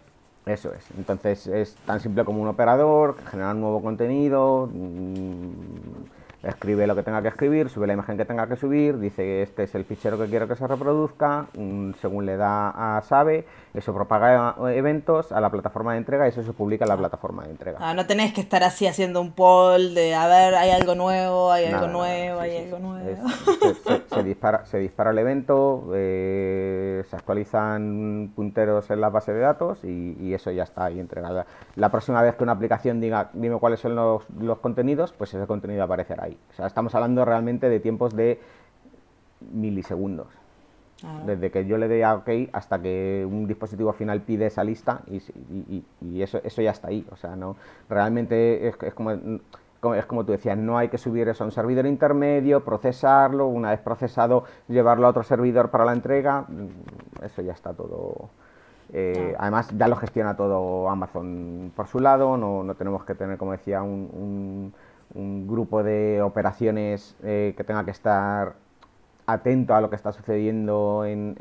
[0.49, 0.85] Eso es.
[0.97, 7.03] Entonces es tan simple como un operador, genera un nuevo contenido, mm, escribe lo que
[7.03, 10.19] tenga que escribir, sube la imagen que tenga que subir, dice este es el fichero
[10.19, 15.41] que quiero que se reproduzca, mm, según le da a Sabe, eso propaga eventos a
[15.41, 17.79] la plataforma de entrega y eso se publica en la plataforma de entrega.
[17.81, 21.53] Ah, no tenés que estar así haciendo un poll de a ver, hay algo nuevo,
[21.53, 23.29] hay algo nuevo, hay algo nuevo.
[24.15, 29.85] se, dispara, se dispara el evento, eh, se actualizan punteros en la base de datos
[29.85, 31.45] y, eso ya está ahí entregado.
[31.75, 35.47] La próxima vez que una aplicación diga, dime cuáles son los, los contenidos, pues ese
[35.47, 36.39] contenido aparecerá ahí.
[36.51, 38.39] O sea, estamos hablando realmente de tiempos de
[39.41, 40.38] milisegundos.
[41.05, 41.23] Ah.
[41.27, 45.03] Desde que yo le dé a OK hasta que un dispositivo final pide esa lista
[45.07, 47.07] y, eso, eso ya está ahí.
[47.11, 47.57] O sea, no
[47.89, 51.87] realmente es, como, es como tú decías, no hay que subir eso a un servidor
[51.87, 56.47] intermedio, procesarlo, una vez procesado, llevarlo a otro servidor para la entrega.
[57.23, 58.31] Eso ya está todo.
[58.93, 59.43] Eh, ah.
[59.43, 63.53] Además, ya lo gestiona todo Amazon por su lado, no, no tenemos que tener, como
[63.53, 64.73] decía, un
[65.15, 68.55] un grupo de operaciones eh, que tenga que estar
[69.29, 71.37] atento a lo que está sucediendo en,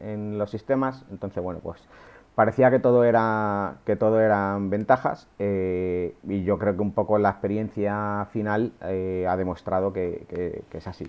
[0.00, 1.04] en, los sistemas.
[1.10, 1.86] Entonces, bueno, pues
[2.34, 7.18] parecía que todo era que todo eran ventajas eh, y yo creo que un poco
[7.18, 11.06] la experiencia final eh, ha demostrado que, es así.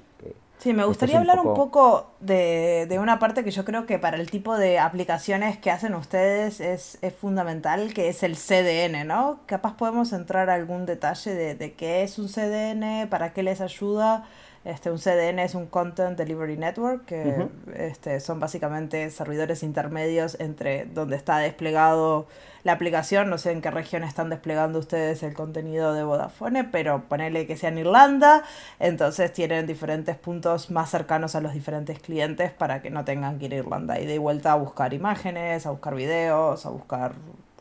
[0.57, 4.17] Sí, me gustaría hablar un poco, de, de, una parte que yo creo que para
[4.17, 9.39] el tipo de aplicaciones que hacen ustedes es, es fundamental, que es el CDN, ¿no?
[9.45, 13.61] Capaz podemos entrar a algún detalle de, de qué es un CDN, para qué les
[13.61, 14.25] ayuda.
[14.65, 20.85] Este, un CDN es un Content Delivery Network, que este, son básicamente servidores intermedios entre
[20.85, 22.27] donde está desplegado
[22.63, 23.29] la aplicación.
[23.29, 27.55] No sé en qué región están desplegando ustedes el contenido de Vodafone, pero ponele que
[27.55, 28.43] sea en Irlanda,
[28.79, 33.45] entonces tienen diferentes puntos más cercanos a los diferentes clientes para que no tengan que
[33.45, 37.13] ir a Irlanda y de vuelta a buscar imágenes, a buscar videos, a buscar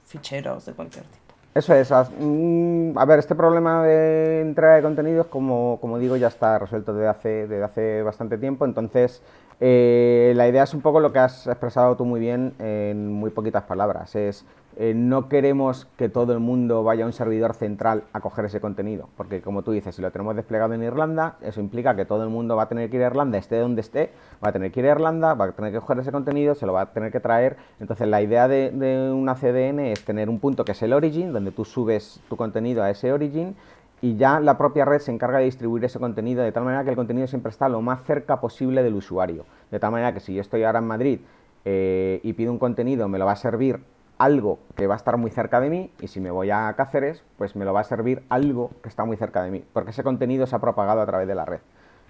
[0.04, 1.17] ficheros de cualquier tipo.
[1.54, 1.90] Eso es.
[2.18, 6.92] Mm, a ver, este problema de entrega de contenidos, como, como digo, ya está resuelto
[6.94, 8.64] desde hace, desde hace bastante tiempo.
[8.64, 9.22] Entonces,
[9.60, 13.30] eh, la idea es un poco lo que has expresado tú muy bien en muy
[13.30, 14.14] poquitas palabras.
[14.14, 14.44] Es
[14.80, 18.60] eh, no queremos que todo el mundo vaya a un servidor central a coger ese
[18.60, 22.22] contenido, porque como tú dices, si lo tenemos desplegado en Irlanda, eso implica que todo
[22.22, 24.12] el mundo va a tener que ir a Irlanda, esté donde esté,
[24.42, 26.64] va a tener que ir a Irlanda, va a tener que coger ese contenido, se
[26.64, 27.56] lo va a tener que traer.
[27.80, 28.70] Entonces la idea de,
[29.12, 32.84] una CDN es tener un punto que es el origin, donde tú subes tu contenido
[32.84, 33.56] a ese origin
[34.00, 36.90] y ya la propia red se encarga de distribuir ese contenido de tal manera que
[36.90, 39.44] el contenido siempre está lo más cerca posible del usuario.
[39.72, 41.18] De tal manera que si yo estoy ahora en Madrid
[41.64, 43.80] eh, y pido un contenido, me lo va a servir
[44.18, 47.22] algo que va a estar muy cerca de mí y si me voy a Cáceres,
[47.36, 50.02] pues me lo va a servir algo que está muy cerca de mí, porque ese
[50.02, 51.60] contenido se ha propagado a través de la red.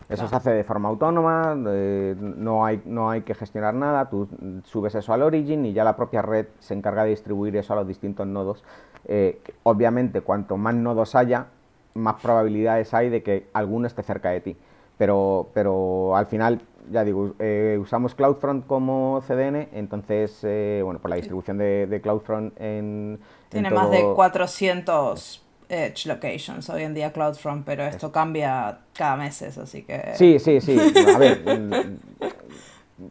[0.09, 4.27] Eso se hace de forma autónoma, no, hay, no hay que gestionar nada, tú
[4.65, 7.77] subes eso al origin y ya la propia red se encarga de distribuir eso a
[7.77, 8.65] los distintos nodos.
[9.05, 11.49] Eh, obviamente, cuanto más nodos haya,
[11.95, 14.57] más probabilidades hay de que alguno esté cerca de ti.
[14.99, 21.11] Pero, pero al final, ya digo, eh, usamos CloudFront como CDN, entonces, eh, bueno, por
[21.11, 23.21] la distribución de, CloudFront en...
[23.49, 29.43] Tiene más de 400 Edge locations hoy en día CloudFront, pero esto cambia cada mes,
[29.43, 30.13] así que...
[30.15, 30.79] Sí, sí, sí.
[31.15, 31.43] A ver,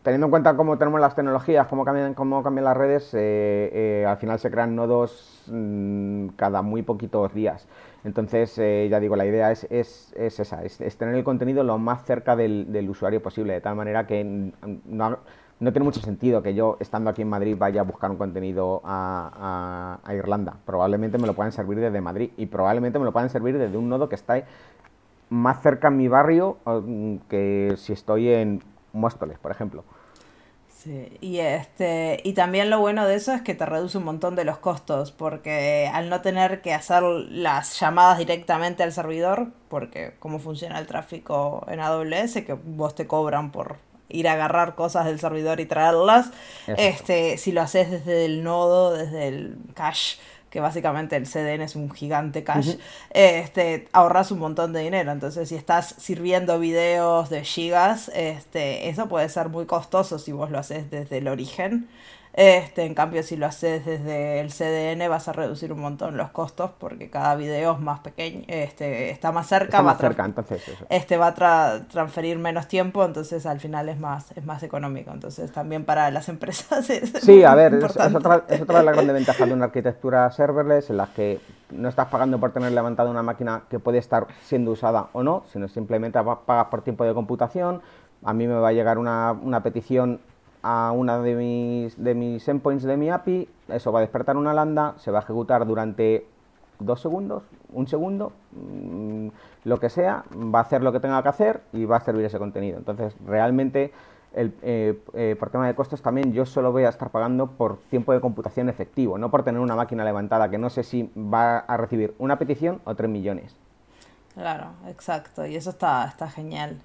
[0.04, 4.06] teniendo en cuenta cómo tenemos las tecnologías, cómo cambian, cómo cambian las redes, eh, eh,
[4.08, 7.68] al final se crean nodos mm, cada muy poquitos días.
[8.08, 11.78] Entonces, eh, ya digo, la idea es, es, es esa, es, tener el contenido lo
[11.78, 15.18] más cerca del, del, usuario posible, de tal manera que no,
[15.60, 18.80] no, tiene mucho sentido que yo, estando aquí en Madrid, vaya a buscar un contenido
[18.86, 20.56] a, a, a, Irlanda.
[20.66, 23.90] Probablemente me lo puedan servir desde Madrid y probablemente me lo puedan servir desde un
[23.90, 24.42] nodo que está
[25.30, 29.84] más cerca en mi barrio mm, que si estoy en Móstoles, por ejemplo.
[30.84, 34.36] Sí, y este, y también lo bueno de eso es que te reduce un montón
[34.36, 40.14] de los costos, porque al no tener que hacer las llamadas directamente al servidor, porque
[40.20, 43.78] cómo funciona el tráfico en AWS, que vos te cobran por
[44.10, 46.30] ir a agarrar cosas del servidor y traerlas,
[46.68, 51.76] este, si lo haces desde el nodo, desde el cache que básicamente el CDN es
[51.76, 52.80] un gigante cache,
[53.12, 55.12] este, ahorras un montón de dinero.
[55.12, 60.50] Entonces, si estás sirviendo videos de gigas, este, eso puede ser muy costoso si vos
[60.52, 61.88] lo haces desde el origen.
[62.38, 66.30] Este, en cambio, si lo haces desde el CDN, vas a reducir un montón los
[66.30, 71.18] costos porque cada video es más pequeño, este, está más cerca, va cerca, entonces este
[71.18, 75.10] va a transferir menos tiempo, entonces al final es más, es más económico.
[75.10, 78.94] Entonces también para las empresas es Sí, a ver, es, otra, es otra de las
[78.94, 81.40] grandes ventajas de una arquitectura serverless en las que
[81.72, 85.44] no estás pagando por tener levantada una máquina que puede estar siendo usada o no,
[85.52, 87.82] sino simplemente pagas por tiempo de computación.
[88.24, 90.20] A mí me va a llegar una, una petición
[90.62, 94.54] a una de mis, de mis endpoints de mi API, eso va a despertar una
[94.54, 96.26] lambda, se va a ejecutar durante
[96.80, 97.44] dos segundos,
[97.74, 99.28] un segundo, mm,
[99.64, 102.26] lo que sea, va a hacer lo que tenga que hacer y va a servir
[102.26, 102.78] ese contenido.
[102.78, 103.92] Entonces, realmente,
[104.34, 107.78] el, eh, eh, por tema de costos también, yo solo voy a estar pagando por
[107.90, 111.60] tiempo de computación efectivo, no por tener una máquina levantada que no sé si va
[111.60, 113.56] a recibir una petición o tres millones.
[114.34, 116.78] Claro, exacto, y eso está, está genial.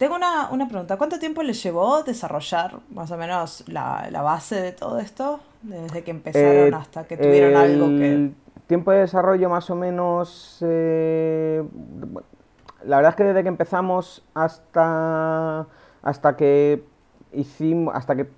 [0.00, 0.96] Tengo una, una, pregunta.
[0.96, 5.40] ¿Cuánto tiempo les llevó desarrollar más o menos la, la base de todo esto?
[5.60, 8.30] Desde que empezaron eh, hasta que tuvieron algo que...
[8.66, 10.56] Tiempo de desarrollo más o menos...
[10.62, 11.62] Eh,
[12.82, 15.66] la verdad es que desde que empezamos hasta,
[16.00, 16.82] hasta que
[17.34, 17.94] hicimos...
[17.94, 18.30] Hasta que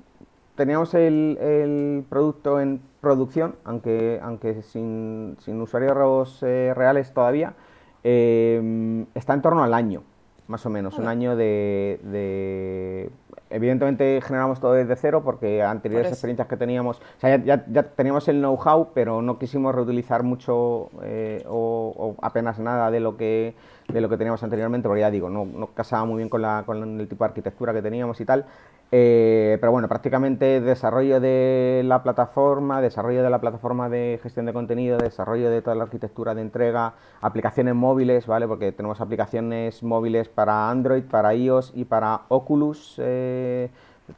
[0.56, 7.54] teníamos el, el producto en producción, aunque, aunque sin, sin usuarios eh, reales todavía,
[8.02, 10.02] está en torno al año
[10.52, 13.10] más o menos, un año de,
[13.50, 18.26] Evidentemente generamos todo desde cero porque anteriores experiencias que teníamos, o sea, ya, ya, teníamos
[18.28, 23.54] el know-how, pero no quisimos reutilizar mucho eh, o, apenas nada de lo que
[23.88, 26.62] de lo que teníamos anteriormente, porque ya digo, no, no casaba muy bien con, la,
[26.64, 28.46] con el tipo de arquitectura que teníamos y tal.
[28.94, 34.52] Eh, pero bueno, prácticamente desarrollo de la plataforma, desarrollo de la plataforma de gestión de
[34.52, 38.46] contenido, desarrollo de toda la arquitectura de entrega, aplicaciones móviles, ¿vale?
[38.46, 42.96] Porque tenemos aplicaciones móviles para Android, para iOS y para Oculus.
[42.98, 43.70] Eh,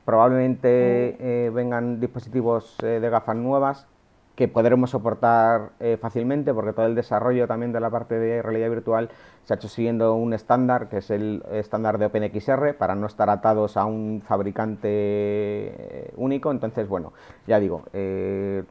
[0.05, 0.67] probablemente
[1.21, 3.87] eh, vengan dispositivos de gafas nuevas
[4.35, 5.71] que podremos soportar
[6.01, 9.11] fácilmente porque todo el desarrollo también de la parte de realidad virtual
[9.45, 13.29] se ha hecho siguiendo un estándar, que es el estándar de OpenXR, para no estar
[13.29, 16.51] atados a un fabricante eh, único.
[16.51, 17.13] Entonces, bueno,
[17.47, 18.65] ya digo, eh,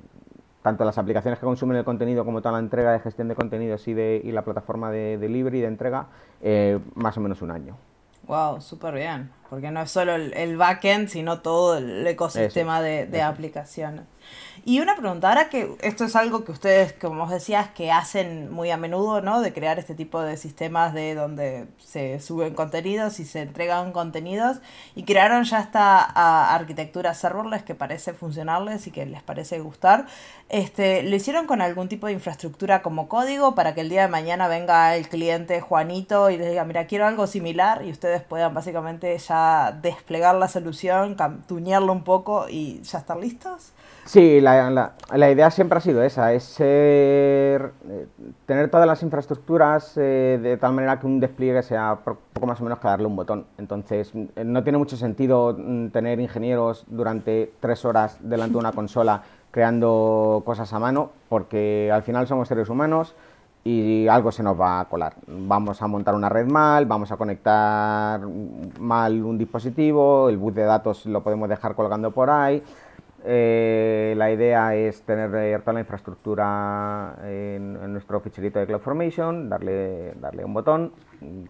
[0.64, 3.88] tanto las aplicaciones que consumen el contenido como toda la entrega de gestión de contenidos
[3.88, 6.08] y, de, y la plataforma de delivery, de entrega,
[6.42, 7.78] eh, más o menos un año.
[8.26, 13.22] Wow, súper bien, porque no es solo el, backend, sino todo el ecosistema de, de
[13.22, 14.06] aplicaciones.
[14.66, 18.50] Y una pregunta, ahora que esto es algo que ustedes, como os decías, que hacen
[18.50, 19.42] muy a menudo, ¿no?
[19.42, 24.60] De crear este tipo de sistemas de donde se suben contenidos y se entregan contenidos
[24.96, 26.00] y crearon ya esta
[26.56, 30.06] arquitectura serverless que parece funcionarles y que les parece gustar.
[30.48, 34.08] Este, ¿Lo hicieron con algún tipo de infraestructura como código para que el día de
[34.08, 38.54] mañana venga el cliente Juanito y les diga, mira, quiero algo similar y ustedes puedan
[38.54, 41.18] básicamente ya desplegar la solución,
[41.48, 43.74] tuñarlo un poco y ya estar listos?
[44.06, 47.60] Sí, la, la, idea siempre ha sido esa, es eh,
[48.46, 52.64] tener todas las infraestructuras eh, de tal manera que un despliegue sea poco más o
[52.64, 53.46] menos que darle un botón.
[53.58, 58.72] Entonces, eh, no tiene mucho sentido mm, tener ingenieros durante tres horas delante de una
[58.72, 63.16] consola creando cosas a mano, porque al final somos seres humanos
[63.64, 65.14] y algo se nos va a colar.
[65.28, 68.20] Vamos a montar una red mal, vamos a conectar
[68.80, 72.62] mal un dispositivo, el bus de datos lo podemos dejar colgando por ahí
[73.26, 80.14] eh, la idea es tener eh, toda la infraestructura en, nuestro ficherito de CloudFormation, darle,
[80.20, 80.92] darle un botón,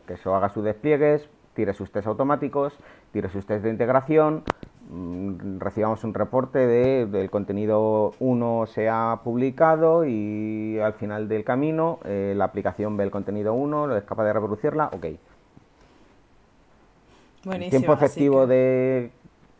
[0.05, 2.77] que eso haga sus despliegues, tire sus test automáticos,
[3.11, 4.43] tire sus test de integración,
[4.89, 11.43] mm, recibamos un reporte de del contenido 1 se ha publicado y al final del
[11.43, 15.05] camino eh, la aplicación ve el contenido 1, es capaz de reproducirla, ok.
[17.51, 19.11] el tiempo efectivo de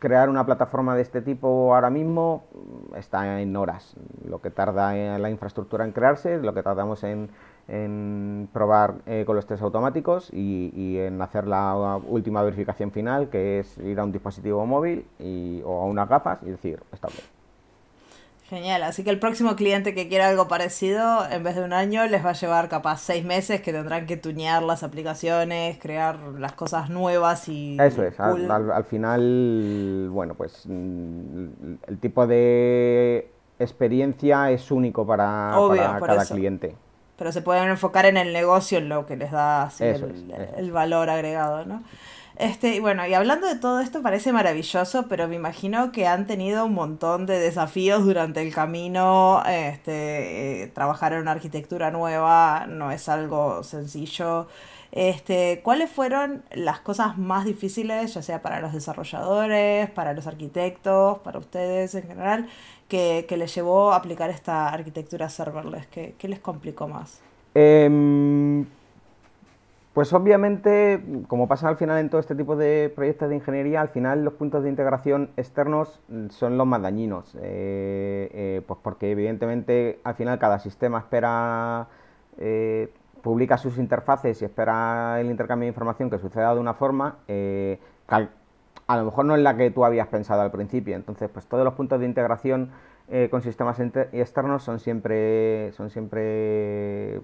[0.03, 3.95] crear una plataforma de este tipo ahora mismo mm, está en horas.
[4.27, 7.29] Lo que tarda en la infraestructura en crearse, lo que tardamos en,
[8.51, 13.77] probar eh, con los test automáticos y, en hacer la última verificación final, que es
[13.77, 17.42] ir a un dispositivo móvil y, o a unas gafas y decir, está bien.
[18.53, 22.05] Genial, así que el próximo cliente que quiera algo parecido, en vez de un año,
[22.05, 26.53] les va a llevar capaz seis meses que tendrán que tuñar las aplicaciones, crear las
[26.53, 27.77] cosas nuevas y...
[27.81, 31.47] Eso es, al, final, bueno, pues mm,
[31.87, 35.55] el tipo de experiencia es único para,
[36.05, 36.75] cada cliente.
[37.17, 41.65] Pero se pueden enfocar en el negocio, en lo que les da el, valor agregado,
[41.65, 41.81] ¿no?
[42.35, 46.65] Este, bueno, y hablando de todo esto parece maravilloso, pero me imagino que han tenido
[46.65, 49.43] un montón de desafíos durante el camino.
[49.47, 54.47] Este, eh, trabajar en una arquitectura nueva no es algo sencillo.
[54.91, 61.19] Este, ¿cuáles fueron las cosas más difíciles, ya sea para los desarrolladores, para los arquitectos,
[61.19, 62.47] para ustedes en general,
[62.87, 65.87] que, que les llevó a aplicar esta arquitectura serverless?
[65.87, 67.21] ¿Qué, qué les complicó más?
[67.55, 68.65] Eh,
[69.93, 73.89] pues obviamente, como pasa al final en todo este tipo de proyectos de ingeniería, al
[73.89, 79.99] final los puntos de integración externos son los más dañinos, eh, eh, pues porque evidentemente
[80.03, 81.87] al final cada sistema espera,
[82.39, 82.91] eh,
[83.21, 87.19] publica sus interfaces y espera el intercambio de información que suceda de una forma,
[88.87, 91.63] a lo mejor no es la que tú habías pensado al principio, entonces pues todos
[91.63, 92.71] los puntos de integración
[93.29, 97.21] con sistemas externos son siempre, son siempre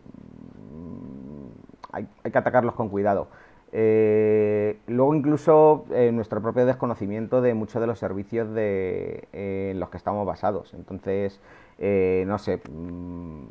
[1.91, 3.27] hay, que atacarlos con cuidado.
[3.71, 9.79] Eh, luego incluso eh, nuestro propio desconocimiento de muchos de los servicios de, eh, en
[9.79, 10.73] los que estamos basados.
[10.73, 11.39] Entonces,
[11.79, 13.43] no sé, mm,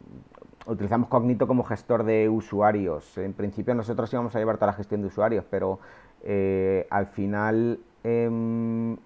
[0.66, 3.16] utilizamos Cognito como gestor de usuarios.
[3.18, 5.78] En principio nosotros íbamos a llevar toda la gestión de usuarios, pero
[6.90, 8.96] al final em,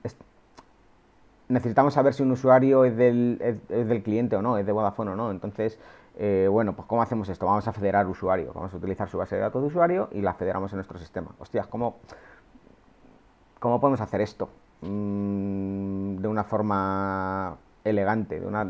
[1.49, 5.13] necesitamos saber si un usuario es del, es del cliente o no, es de Vodafone
[5.13, 5.31] o no.
[5.31, 5.79] Entonces,
[6.19, 7.47] eh, bueno, pues ¿cómo hacemos esto?
[7.47, 10.35] Vamos a federar usuarios, vamos a utilizar su base de datos de usuario y la
[10.35, 11.31] federamos en nuestro sistema.
[11.39, 11.97] Hostias, ¿cómo,
[13.59, 14.51] cómo podemos hacer esto?
[14.83, 18.67] Mm, de una forma elegante de una,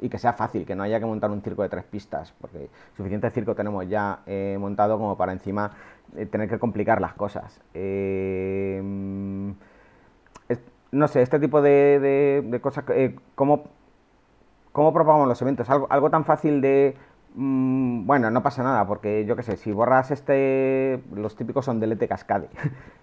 [0.00, 2.68] y que sea fácil, que no haya que montar un circo de tres pistas, porque
[2.96, 5.70] suficiente circo tenemos ya eh, montado como para encima
[6.16, 7.60] eh, tener que complicar las cosas.
[10.92, 12.84] no sé, este tipo de, de cosas,
[13.34, 13.75] ¿cómo
[14.76, 15.70] ¿Cómo propagamos los eventos?
[15.70, 16.94] Algo, tan fácil de...
[17.34, 21.02] Mm, bueno, no pasa nada, porque yo qué sé, si borras este...
[21.14, 22.50] Los típicos son delete cascade.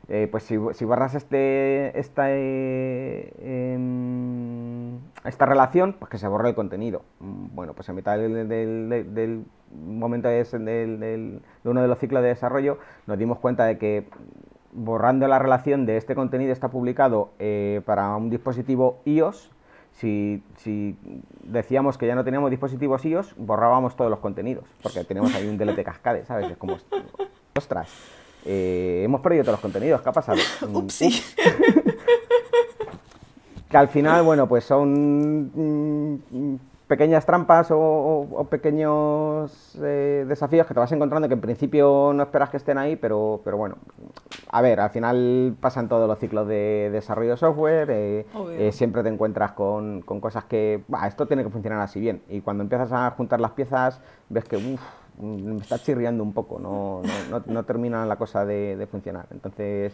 [0.09, 1.97] Eh, pues si, borras este...
[1.97, 3.29] Esta, em,
[5.23, 7.01] esta relación, pues que se borre el contenido.
[7.21, 13.17] Mm, bueno, pues en mitad del, momento de uno de los ciclos de desarrollo nos
[13.17, 14.07] dimos cuenta de que
[14.73, 19.49] borrando la relación de este contenido está publicado eh, para un dispositivo iOS
[19.93, 20.95] si, si,
[21.43, 25.57] decíamos que ya no teníamos dispositivos iOS, borrábamos todos los contenidos, porque tenemos ahí un
[25.57, 26.51] delete cascade, ¿sabes?
[26.51, 26.77] Es como,
[27.55, 27.89] ostras,
[28.45, 30.39] eh, hemos perdido todos los contenidos, ¿qué ha pasado?
[30.73, 31.09] Upsi.
[33.69, 36.55] que al final, bueno, pues son mm,
[36.93, 42.51] pequeñas trampas o, pequeños eh, desafíos que te vas encontrando que en principio no esperas
[42.51, 43.77] que estén ahí, pero, pero bueno,
[44.51, 48.27] a ver, al final pasan todos los ciclos de desarrollo de software, eh,
[48.59, 52.61] eh, siempre te encuentras con, cosas que, esto tiene que funcionar así bien, y cuando
[52.61, 54.81] empiezas a juntar las piezas ves que, uff,
[55.19, 57.01] me está chirriando un poco, no,
[57.47, 59.25] no, termina la cosa de, funcionar.
[59.31, 59.93] Entonces,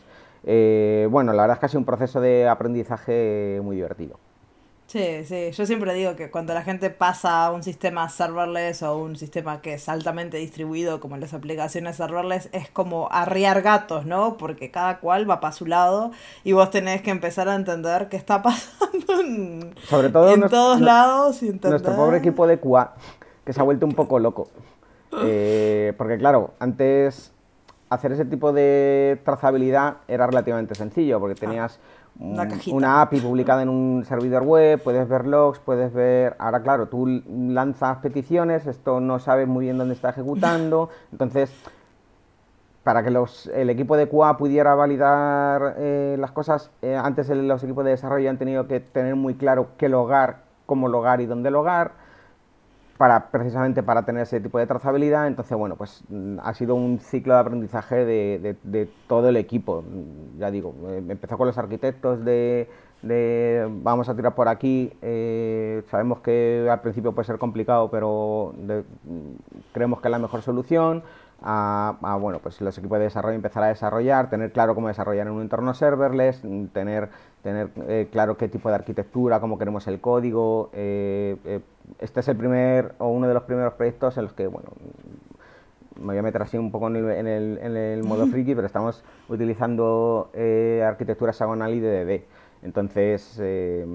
[1.09, 4.17] bueno, la verdad es que ha sido un proceso de aprendizaje muy divertido.
[4.89, 8.97] Sí, sí, yo siempre digo que cuando la gente pasa a un sistema serverless o
[8.97, 14.35] un sistema que es altamente distribuido como las aplicaciones serverless, es como arriar gatos, ¿no?
[14.37, 16.09] Porque cada cual va para su lado
[16.43, 20.81] y vos tenés que empezar a entender qué está pasando en, Sobre todo en todos
[20.81, 21.43] lados.
[21.43, 22.95] Y Nuestro pobre equipo de QA,
[23.45, 24.47] que se ha vuelto un poco loco.
[25.21, 27.31] Eh, porque claro, antes
[27.89, 31.79] hacer ese tipo de trazabilidad era relativamente sencillo, porque tenías
[32.19, 36.35] una, API publicada en un servidor web, puedes ver logs, puedes ver...
[36.37, 41.51] Ahora, claro, tú lanzas peticiones, esto no sabes muy bien dónde está ejecutando, entonces,
[42.83, 47.63] para que los, el equipo de QA pudiera validar eh, las cosas, eh, antes los
[47.63, 51.51] equipos de desarrollo han tenido que tener muy claro qué logar, cómo logar y dónde
[51.51, 52.08] logar.
[52.99, 55.27] Para precisamente para tener ese tipo de trazabilidad.
[55.27, 59.85] Entonces, bueno, pues mm, ha sido un ciclo de aprendizaje de, todo el equipo.
[60.37, 62.67] Ya digo, eh, empezó con los arquitectos de,
[63.83, 64.91] vamos a tirar por aquí.
[65.01, 70.41] Eh, sabemos que al principio puede ser complicado, pero mm, creemos que es la mejor
[70.41, 71.01] solución.
[71.41, 75.33] A, bueno, pues los equipos de desarrollo empezar a desarrollar, tener claro cómo desarrollar en
[75.33, 76.41] un entorno serverless,
[76.73, 77.09] tener,
[77.43, 82.93] tener eh, claro qué tipo de arquitectura, cómo queremos el código, este es el primer
[82.97, 84.69] o uno de los primeros proyectos en los que, bueno,
[85.99, 90.83] me voy a meter así un poco en el, modo friki, pero estamos utilizando eh,
[90.85, 92.23] arquitectura hexagonal y DDD.
[92.61, 93.85] Entonces, eh,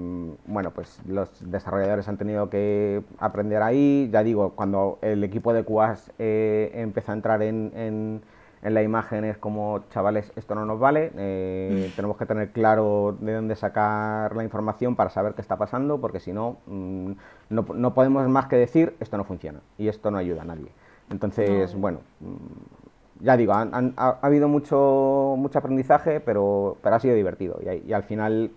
[0.45, 4.09] bueno, pues los desarrolladores han tenido que aprender ahí.
[4.11, 8.21] Ya digo, cuando el equipo de QAS eh, empezó a entrar en
[8.65, 11.95] en la imagen es como, chavales, esto no nos vale, eh, mm.
[11.95, 16.19] tenemos que tener claro de dónde sacar la información para saber qué está pasando, porque
[16.19, 17.11] si no, mm,
[17.49, 20.71] no, podemos más que decir, esto no funciona y esto no ayuda a nadie.
[21.11, 22.84] Entonces, bueno, mm,
[23.19, 27.59] ya digo, ha, habido mucho, mucho aprendizaje, pero, pero ha sido divertido.
[27.61, 28.51] Y, y al final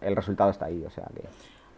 [0.00, 1.22] el resultado está ahí, o sea que...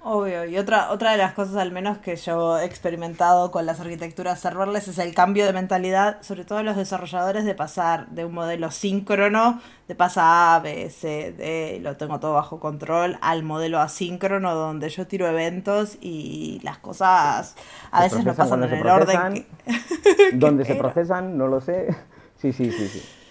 [0.07, 3.81] Obvio, y otra, otra de las cosas al menos que yo he experimentado con las
[3.81, 8.35] arquitecturas serverless es el cambio de mentalidad, sobre todo los desarrolladores, de pasar de un
[8.35, 13.81] modelo síncrono, de pasar A, B, C, D, lo tengo todo bajo control, al modelo
[13.81, 17.57] asíncrono donde yo tiro eventos y las cosas
[17.91, 19.47] a veces no pasan en el orden.
[20.35, 21.97] donde se procesan, no lo sé.
[22.37, 23.24] Sí, sí, sí, sí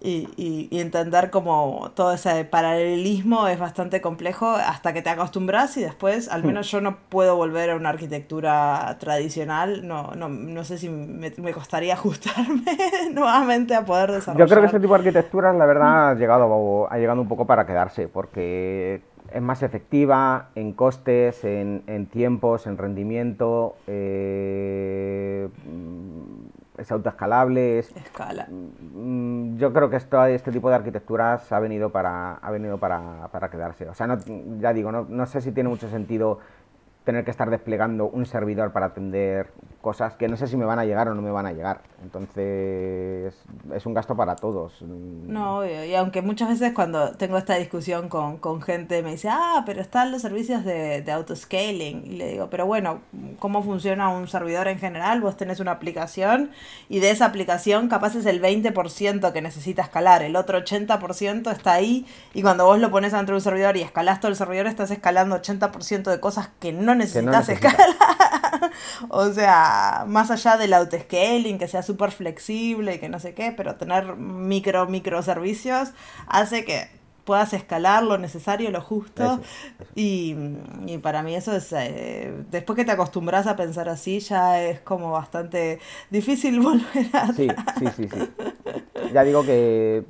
[0.00, 0.28] y,
[0.70, 6.28] y, entender como todo ese paralelismo es bastante complejo hasta que te acostumbras y después,
[6.28, 6.46] al hmm.
[6.46, 11.32] menos yo no puedo volver a una arquitectura tradicional, no, no, no sé si me,
[11.38, 12.76] me costaría ajustarme
[13.12, 14.46] nuevamente a poder desarrollar.
[14.46, 17.46] Yo creo que ese tipo de arquitectura, la verdad, ha llegado, ha llegado un poco
[17.46, 19.00] para quedarse, porque
[19.32, 23.76] es más efectiva en costes, en, en tiempos, en rendimiento.
[23.86, 25.48] Eh,
[26.78, 27.94] es autoescalable, es...
[27.96, 28.46] Escala.
[28.50, 33.28] Mm, yo creo que esto, este tipo de arquitecturas ha venido para, ha venido para,
[33.32, 33.88] para quedarse.
[33.88, 34.18] O sea, no,
[34.60, 36.38] ya digo, no, no sé si tiene mucho sentido
[37.06, 40.80] tener que estar desplegando un servidor para atender cosas que no sé si me van
[40.80, 41.82] a llegar o no me van a llegar.
[42.02, 43.32] Entonces,
[43.72, 44.82] es un gasto para todos.
[44.82, 49.62] No, y aunque muchas veces cuando tengo esta discusión con, con gente me dice, ah,
[49.64, 52.04] pero están los servicios de, de autoscaling.
[52.04, 52.98] Y le digo, pero bueno,
[53.38, 55.20] ¿cómo funciona un servidor en general?
[55.20, 56.50] Vos tenés una aplicación
[56.88, 61.72] y de esa aplicación capaz es el 20% que necesita escalar, el otro 80% está
[61.72, 62.04] ahí
[62.34, 64.90] y cuando vos lo pones dentro de un servidor y escalás todo el servidor, estás
[64.90, 67.86] escalando 80% de cosas que no necesitas escalar.
[69.08, 73.52] o sea, más allá del autoscaling, que sea súper flexible y que no sé qué,
[73.52, 75.90] pero tener micro, micro servicios
[76.26, 76.88] hace que
[77.24, 79.40] puedas escalar lo necesario, lo justo.
[79.94, 80.36] Y,
[80.86, 84.80] y, para mí eso es, eh, después que te acostumbras a pensar así, ya es
[84.80, 87.32] como bastante difícil volver a...
[87.32, 89.12] Sí, sí, sí, sí.
[89.12, 90.04] Ya digo que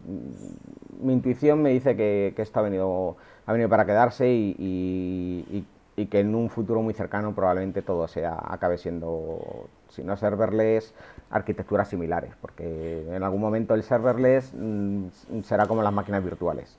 [1.01, 3.17] mi intuición me dice que, esto ha venido,
[3.47, 5.65] ha venido para quedarse y y
[6.05, 10.95] que en un futuro muy cercano probablemente todo sea acabe siendo, si no serverless,
[11.31, 15.07] arquitecturas similares, porque en algún momento el serverless mm,
[15.43, 16.79] será como las máquinas virtuales.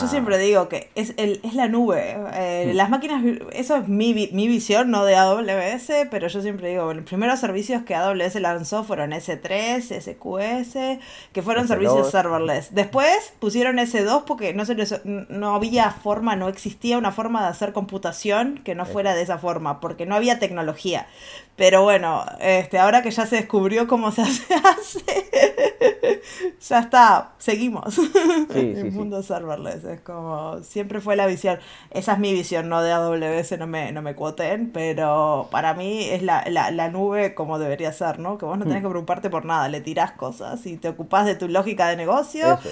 [0.00, 2.16] Yo siempre digo que es, el, es la nube.
[2.34, 3.22] Eh, las máquinas,
[3.52, 7.82] eso es mi, mi visión, no de AWS, pero yo siempre digo, los primeros servicios
[7.82, 12.74] que AWS lanzó fueron S3, SQS, que fueron servicios serverless.
[12.74, 17.72] Después pusieron S2 porque no, se no había forma, no existía una forma de hacer
[17.72, 21.08] computación que no fuera de esa forma, porque no había tecnología.
[21.56, 24.44] Pero bueno, este, ahora que ya se descubrió cómo se hace,
[26.68, 27.94] ya está, seguimos.
[27.94, 31.58] Sí, el mundo serverless, es como, siempre fue la visión,
[31.90, 36.04] esa es mi visión, no de AWS, no me, no me cuoten, pero para mí
[36.04, 38.38] es la, la, la nube como debería ser, ¿no?
[38.38, 41.34] Que vos no tenés que preocuparte por nada, le tirás cosas y te ocupás de
[41.34, 42.54] tu lógica de negocio.
[42.54, 42.68] Eso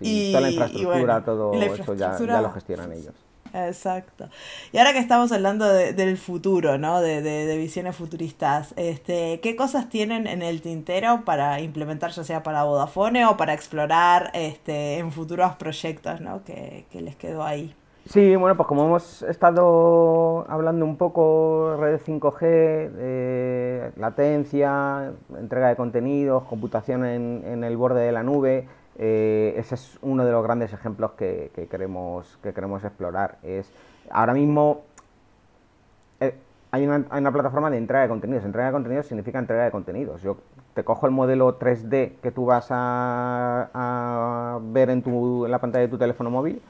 [0.00, 3.14] Y, toda la infraestructura, todo eso ya, ya lo gestionan ellos.
[3.54, 4.28] Exacto.
[4.72, 7.00] Y ahora que estamos hablando del futuro, ¿no?
[7.00, 12.42] De, de, visiones futuristas, este, ¿qué cosas tienen en el tintero para implementar, ya sea
[12.42, 16.42] para Vodafone o para explorar este, en futuros proyectos, ¿no?
[16.44, 17.74] Que, les quedó ahí.
[18.06, 26.44] Sí, bueno, pues como hemos estado hablando un poco red 5G, latencia, entrega de contenidos,
[26.44, 28.66] computación en, en el borde de la nube,
[29.04, 33.38] eh, ese es uno de los grandes ejemplos que, queremos, que queremos explorar.
[33.42, 33.68] Es,
[34.12, 34.82] ahora mismo
[36.20, 36.36] eh,
[36.70, 38.44] hay, una, hay, una, plataforma de entrega de contenidos.
[38.44, 40.22] Entrega de contenidos significa entrega de contenidos.
[40.22, 40.36] Yo
[40.74, 45.82] te cojo el modelo 3D que tú vas a, ver en, tu, en la pantalla
[45.82, 46.62] de tu teléfono móvil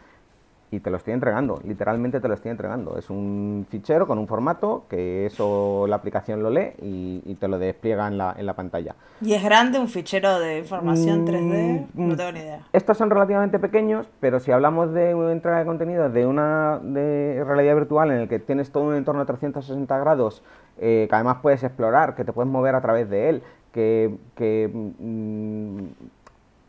[0.73, 2.97] y te lo estoy entregando, literalmente te lo estoy entregando.
[2.97, 7.59] Es un fichero con un formato que eso la aplicación lo lee y, te lo
[7.59, 8.95] despliega en la, en la, pantalla.
[9.21, 11.89] ¿Y es grande un fichero de información 3D?
[11.93, 12.61] Mm, no tengo ni idea.
[12.73, 17.45] Estos son relativamente pequeños, pero si hablamos de una entrega de contenido de una de
[17.47, 20.43] realidad virtual en el que tienes todo un entorno de 360 grados,
[20.79, 23.43] eh, que además puedes explorar, que te puedes mover a través de él,
[23.73, 26.22] que, que mm,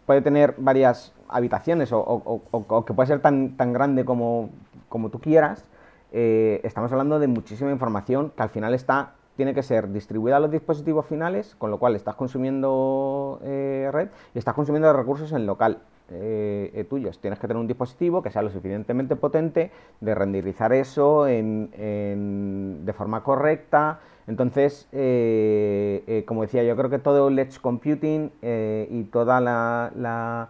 [0.05, 4.49] puede tener varias habitaciones o, que puede ser tan, tan grande como,
[4.89, 5.65] como tú quieras,
[6.11, 10.39] eh, estamos hablando de muchísima información que al final está tiene que ser distribuida a
[10.39, 15.47] los dispositivos finales, con lo cual estás consumiendo eh, red y estás consumiendo recursos en
[15.47, 15.79] local
[16.11, 17.17] eh, tuyos.
[17.17, 22.93] Tienes que tener un dispositivo que sea lo suficientemente potente de renderizar eso en, de
[22.93, 28.87] forma correcta, entonces, eh, eh, como decía, yo creo que todo el edge computing eh,
[28.89, 30.49] y toda la,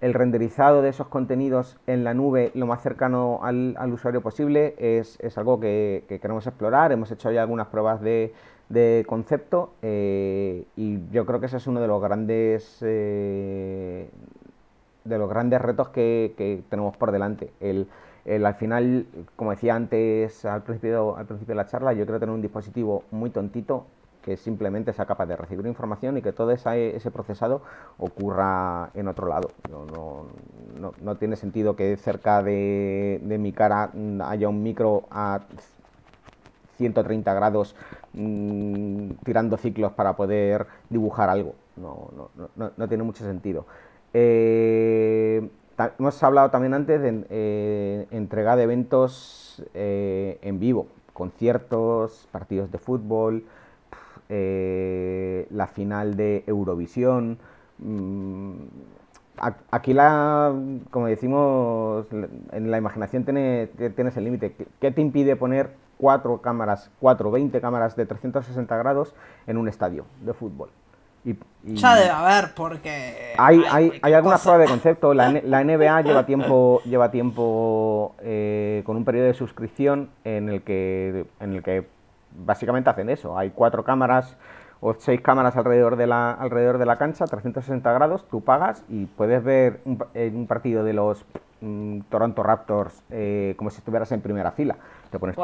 [0.00, 5.18] el renderizado de esos contenidos en la nube lo más cercano al, usuario posible es,
[5.36, 6.92] algo que, queremos explorar.
[6.92, 8.32] Hemos hecho ya algunas pruebas de,
[9.06, 12.78] concepto y yo creo que ese es uno de los grandes
[15.04, 17.52] de los grandes retos que, que tenemos por delante.
[17.60, 17.88] El,
[18.26, 22.34] al final, como decía antes al principio, al principio de la charla, yo quiero tener
[22.34, 23.86] un dispositivo muy tontito
[24.22, 27.62] que simplemente sea capaz de recibir información y que todo ese, procesado
[27.98, 29.50] ocurra en otro lado.
[31.02, 33.90] No, tiene sentido que cerca de, mi cara
[34.24, 35.40] haya un micro a
[36.76, 37.76] 130 grados
[38.12, 41.54] mm, tirando ciclos para poder dibujar algo.
[41.76, 43.64] No, tiene mucho sentido.
[44.12, 45.48] Eh,
[45.98, 52.78] hemos hablado también antes de eh, entrega de eventos eh, en vivo, conciertos, partidos de
[52.78, 53.44] fútbol,
[54.28, 57.38] eh, la final de Eurovisión.
[57.78, 58.54] Mm,
[59.70, 60.54] aquí, la,
[60.90, 62.06] como decimos,
[62.52, 64.54] en la imaginación tienes, tienes el límite.
[64.80, 69.14] ¿Qué te impide poner cuatro cámaras, cuatro, 20 cámaras de 360 grados
[69.46, 70.70] en un estadio de fútbol?
[71.64, 73.34] Ya debe haber, porque.
[73.36, 75.14] Hay, hay, hay algunas pruebas de concepto.
[75.14, 80.62] La, la, NBA lleva tiempo, lleva tiempo eh, con un periodo de suscripción en el,
[80.62, 81.86] que, en el que
[82.44, 83.38] básicamente hacen eso.
[83.38, 84.36] Hay cuatro cámaras
[84.80, 89.04] o seis cámaras alrededor de la, alrededor de la cancha, 360 grados, tú pagas y
[89.04, 91.24] puedes ver un, un partido de los
[91.60, 94.76] mm, Toronto Raptors eh, como si estuvieras en primera fila.
[95.10, 95.36] Te pones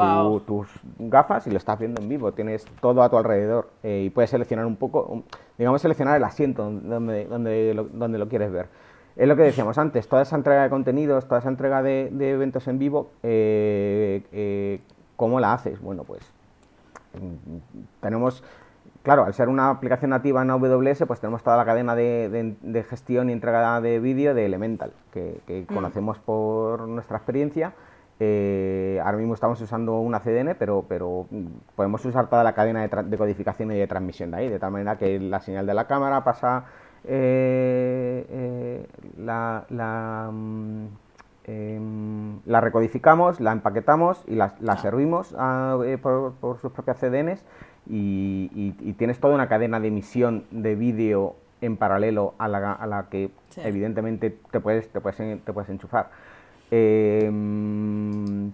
[0.45, 4.09] tus gafas y lo estás viendo en vivo, tienes todo a tu alrededor eh, y
[4.09, 5.23] puedes seleccionar un poco,
[5.57, 8.67] digamos, seleccionar el asiento donde, donde, lo, donde lo quieres ver.
[9.17, 12.67] Es lo que decíamos antes, toda esa entrega de contenidos, toda esa entrega de, eventos
[12.67, 14.79] en vivo, eh,
[15.15, 15.81] ¿cómo la haces?
[15.81, 16.21] Bueno, pues
[17.13, 17.57] mm,
[17.99, 18.43] tenemos
[19.07, 23.29] claro, al ser una aplicación nativa en AWS, pues tenemos toda la cadena de, gestión
[23.29, 25.73] y entrega de vídeo de Elemental, que, mm.
[25.73, 27.73] conocemos por nuestra experiencia.
[28.19, 31.27] Eh, ahora mismo estamos usando una CDN, pero, pero
[31.75, 34.97] podemos usar toda la cadena de, codificación y de transmisión de ahí, de tal manera
[34.97, 36.65] que la señal de la cámara pasa
[37.03, 38.87] eh, eh,
[39.19, 40.85] la, mm,
[41.43, 44.77] em, la, recodificamos, la empaquetamos y la, ah.
[44.77, 47.45] servimos ah, por, por, sus propias CDNs
[47.85, 53.09] y, tienes toda una cadena de emisión de vídeo en paralelo a la, a la
[53.09, 56.09] que evidentemente te puedes, te puedes, te puedes enchufar.
[56.69, 58.51] Em,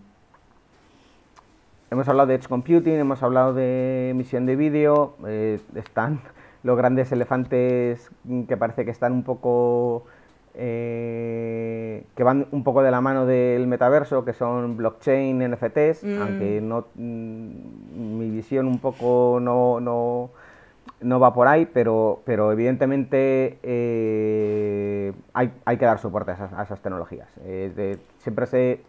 [1.89, 6.19] hemos hablado de Edge Computing, hemos hablado de emisión de vídeo, eh, están
[6.63, 8.11] los grandes elefantes
[8.47, 10.05] que parece que están un poco
[10.55, 16.21] eh, que van un poco de la mano del metaverso, que son blockchain, NFTs, mm.
[16.21, 20.29] aunque no mm, mi visión un poco no, no,
[21.01, 26.81] no va por ahí, pero, pero evidentemente eh, hay, hay, que dar soporte a esas,
[26.81, 27.27] tecnologías.
[28.19, 28.81] siempre se,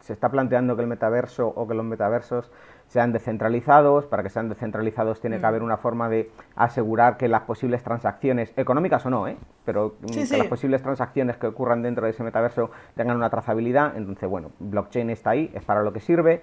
[0.00, 2.50] se está planteando que el metaverso o que los metaversos
[2.92, 4.06] sean descentralizados.
[4.06, 5.46] Para que sean descentralizados tiene que mm.
[5.46, 9.36] haber una forma de asegurar que las posibles transacciones, económicas o no, ¿eh?
[9.64, 13.96] pero mm, que las posibles transacciones que ocurran dentro de ese metaverso tengan una trazabilidad.
[13.96, 16.42] Entonces, bueno, blockchain está ahí, es para lo que sirve.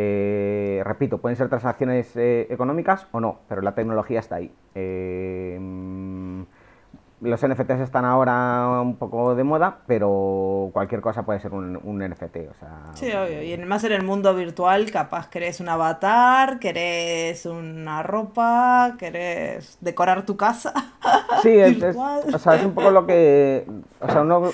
[0.00, 4.52] Eh, repito, pueden ser transacciones eh, económicas o no, pero la tecnología está ahí.
[4.76, 5.58] Eh,
[7.20, 12.36] los NFTs están ahora un poco de moda, pero cualquier cosa puede ser un, NFT.
[12.48, 13.42] O sea, sí, obvio.
[13.42, 20.24] Y más en el mundo virtual, capaz querés un avatar, querés una ropa, querés decorar
[20.24, 20.72] tu casa.
[21.42, 21.82] Sí, es,
[22.32, 23.66] o sea, es un poco lo que.
[23.98, 24.52] O sea, uno,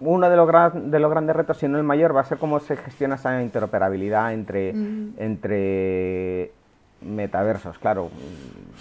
[0.00, 0.48] uno de, los
[0.90, 3.42] de los grandes retos, si no el mayor, va a ser cómo se gestiona esa
[3.42, 5.14] interoperabilidad entre, mm.
[5.18, 6.52] entre
[7.00, 8.10] Metaversos, claro.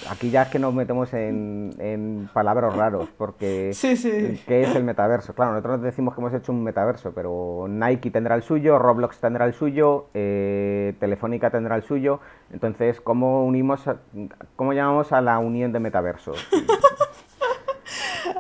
[0.10, 4.42] Aquí ya es que nos metemos en, en palabras raros, porque sí, sí.
[4.48, 5.36] ¿qué es el metaverso?
[5.36, 9.46] Claro, nosotros decimos que hemos hecho un metaverso, pero Nike tendrá el suyo, Roblox tendrá
[9.46, 12.20] el suyo, eh, Telefónica tendrá el suyo.
[12.52, 13.84] Entonces, ¿cómo unimos,
[14.56, 16.44] cómo llamamos a la unión de metaversos?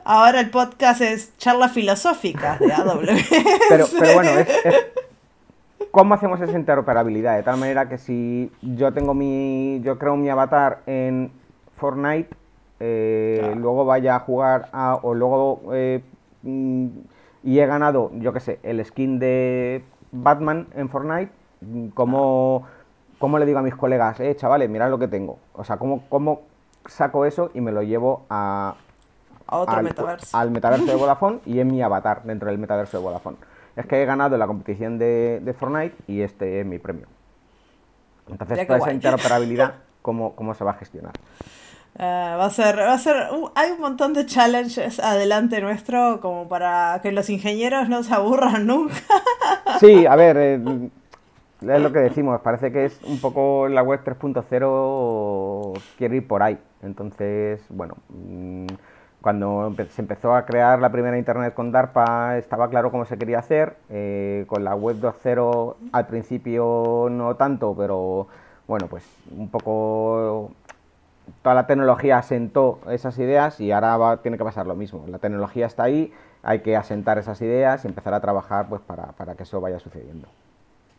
[0.10, 3.30] Ahora el podcast es charla filosófica de AWS.
[3.68, 4.48] pero, pero bueno, es
[5.92, 7.36] ¿Cómo hacemos esa interoperabilidad?
[7.36, 9.82] De tal manera que si yo tengo mi.
[9.84, 11.30] yo creo mi avatar en
[11.76, 12.30] Fortnite,
[12.80, 14.96] eh, luego vaya a jugar a.
[14.96, 15.60] o luego.
[15.74, 16.02] Eh,
[16.44, 16.88] mm,
[17.44, 19.84] y he ganado, yo qué sé, el skin de
[20.14, 21.34] Batman en Fortnite,
[21.94, 22.66] ¿cómo,
[23.38, 25.38] le digo a mis colegas, eh, chavales, mirad lo que tengo?
[25.52, 26.44] O sea, ¿cómo, cómo
[26.86, 28.78] saco eso y me lo llevo a.
[29.48, 30.38] A otro metaverso.
[30.38, 33.38] Al metaverso de Vodafone y en mi avatar dentro del metaverso de Vodafone
[33.76, 37.08] es que he ganado la competición de, Fortnite y este es mi premio.
[38.28, 41.14] Entonces, toda esa interoperabilidad, ¿cómo, ¿cómo se va a gestionar?
[42.00, 43.16] Eh, va a ser, va a ser,
[43.56, 48.68] hay un montón de challenges adelante nuestro como para que los ingenieros no se aburran
[48.68, 48.94] nunca.
[49.80, 50.90] Sí, a ver, eh,
[51.62, 56.44] es lo que decimos, parece que es un poco la web 3.0 quiere ir por
[56.44, 56.60] ahí.
[56.84, 58.68] Entonces, bueno, mm,
[59.28, 63.40] cuando se empezó a crear la primera Internet con DARPA estaba claro cómo se quería
[63.40, 68.28] hacer, eh, con la web 2.0 al principio no tanto, pero
[68.70, 69.04] bueno, pues
[69.38, 70.52] un poco
[71.42, 75.04] toda la tecnología asentó esas ideas y ahora tiene que pasar lo mismo.
[75.10, 79.08] La tecnología está ahí, hay que asentar esas ideas y empezar a trabajar pues para,
[79.08, 80.30] para que eso vaya sucediendo.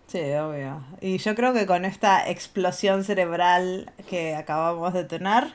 [0.08, 0.82] Sí, obvio.
[1.02, 5.52] Y yo creo que con esta explosión cerebral que acabamos de tener,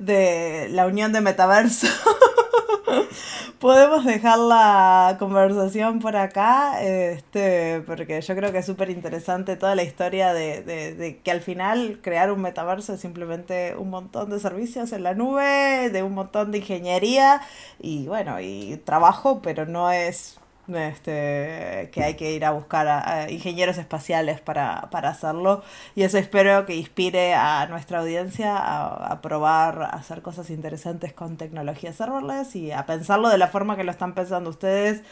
[0.00, 1.86] de la unión de metaverso,
[3.60, 9.76] podemos dejar la conversación por acá, este, porque yo creo que es súper interesante toda
[9.76, 14.30] la historia de, de, de, que al final crear un metaverso es simplemente un montón
[14.30, 17.40] de servicios en la nube, de un montón de ingeniería
[17.78, 23.30] y bueno, y trabajo, pero no es este, que hay que ir a buscar a,
[23.30, 25.62] ingenieros espaciales para, hacerlo.
[25.94, 31.36] Y eso espero que inspire a nuestra audiencia a, probar, a hacer cosas interesantes con
[31.36, 35.02] tecnología serverless y a pensarlo de la forma que lo están pensando ustedes,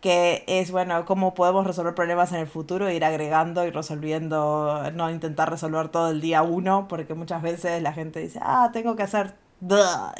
[0.00, 5.10] que es, bueno, cómo podemos resolver problemas en el futuro, ir agregando y resolviendo, no
[5.10, 9.02] intentar resolver todo el día uno, porque muchas veces la gente dice, ah, tengo que
[9.02, 9.34] hacer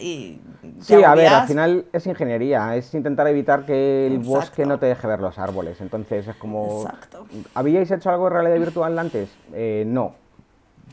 [0.01, 0.41] y
[0.81, 4.87] sí, a ver, al final es ingeniería, es intentar evitar que el bosque no te
[4.87, 5.81] deje ver los árboles.
[5.81, 6.83] Entonces es como...
[6.83, 7.27] Exacto.
[7.55, 9.31] ¿Habíais hecho algo de realidad virtual antes?
[9.53, 10.15] Eh, no.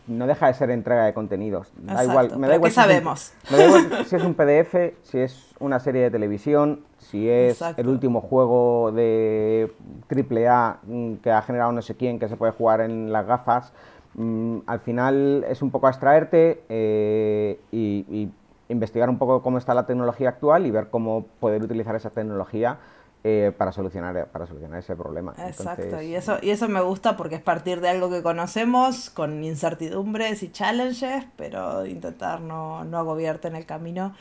[0.08, 1.72] No deja de ser entrega de contenidos.
[1.78, 2.70] Da igual, me da igual.
[2.70, 3.34] ¿Qué sabemos?
[3.50, 7.60] me da igual si es un PDF, si es una serie de televisión, si es
[7.76, 9.74] el último juego de
[10.08, 13.74] AAA mm, que ha generado no sé quién que se puede jugar en las gafas.
[14.16, 18.30] Mm, al final es un poco abstraerte eh, y,
[18.68, 22.80] investigar un poco cómo está la tecnología actual y ver cómo poder utilizar esa tecnología
[23.24, 25.36] eh, para, solucionar, para solucionar ese problema.
[25.38, 29.43] Exacto, y, eso, y eso me gusta porque es partir de algo que conocemos, con
[29.43, 34.16] incertidumbres y challenges, pero intentar no, no agobiarte en el camino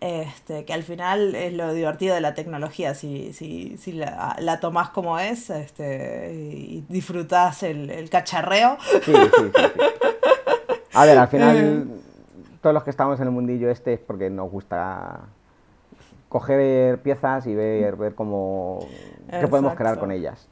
[0.00, 4.58] este, que al final es lo divertido de la tecnología, si, si, si la, la
[4.58, 8.78] tomás como es este, y disfrutás el, el cacharreo.
[9.02, 9.60] Sí, sí, sí,
[10.92, 11.84] A ver, al final eh.
[12.60, 15.20] todos los que estamos en el mundillo este es porque nos gusta
[16.28, 18.86] coger piezas y ver, ver cómo
[19.30, 20.48] qué podemos crear con ellas.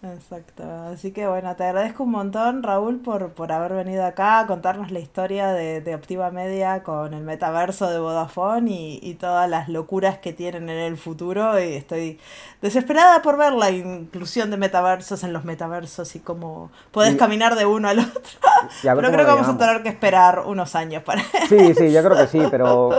[0.00, 4.46] Exacto, así que bueno, te agradezco un montón Raúl por, por haber venido acá a
[4.46, 9.50] contarnos la historia de, de Optiva Media con el metaverso de Vodafone y, y, todas
[9.50, 11.58] las locuras que tienen en el futuro.
[11.58, 12.20] Y estoy
[12.62, 17.66] desesperada por ver la inclusión de metaversos en los metaversos y cómo puedes caminar de
[17.66, 18.22] uno al otro.
[18.84, 22.16] pero creo que vamos a tener que esperar unos años para Sí, sí, yo creo
[22.16, 22.90] que sí, pero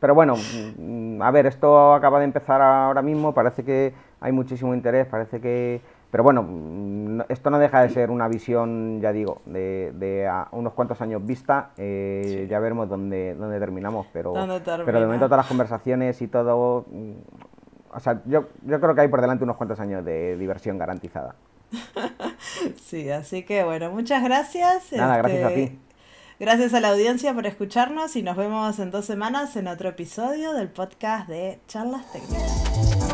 [0.00, 0.34] pero bueno,
[1.20, 5.80] a ver, esto acaba de empezar ahora mismo, parece que hay muchísimo interés, parece que...
[6.10, 11.26] Pero bueno, esto no deja de ser una visión, ya digo, de, unos cuantos años
[11.26, 11.70] vista.
[11.76, 14.32] Eh, ya veremos dónde, dónde terminamos, pero,
[14.64, 16.86] pero de momento todas las conversaciones y todo...
[17.92, 21.34] O sea, yo, yo creo que hay por delante unos cuantos años de diversión garantizada.
[22.82, 24.92] sí, así que bueno, muchas gracias.
[24.92, 25.78] Nada, gracias a este, ti.
[26.38, 30.52] Gracias a la audiencia por escucharnos y nos vemos en dos semanas en otro episodio
[30.52, 33.05] del podcast de Charlas Técnicas.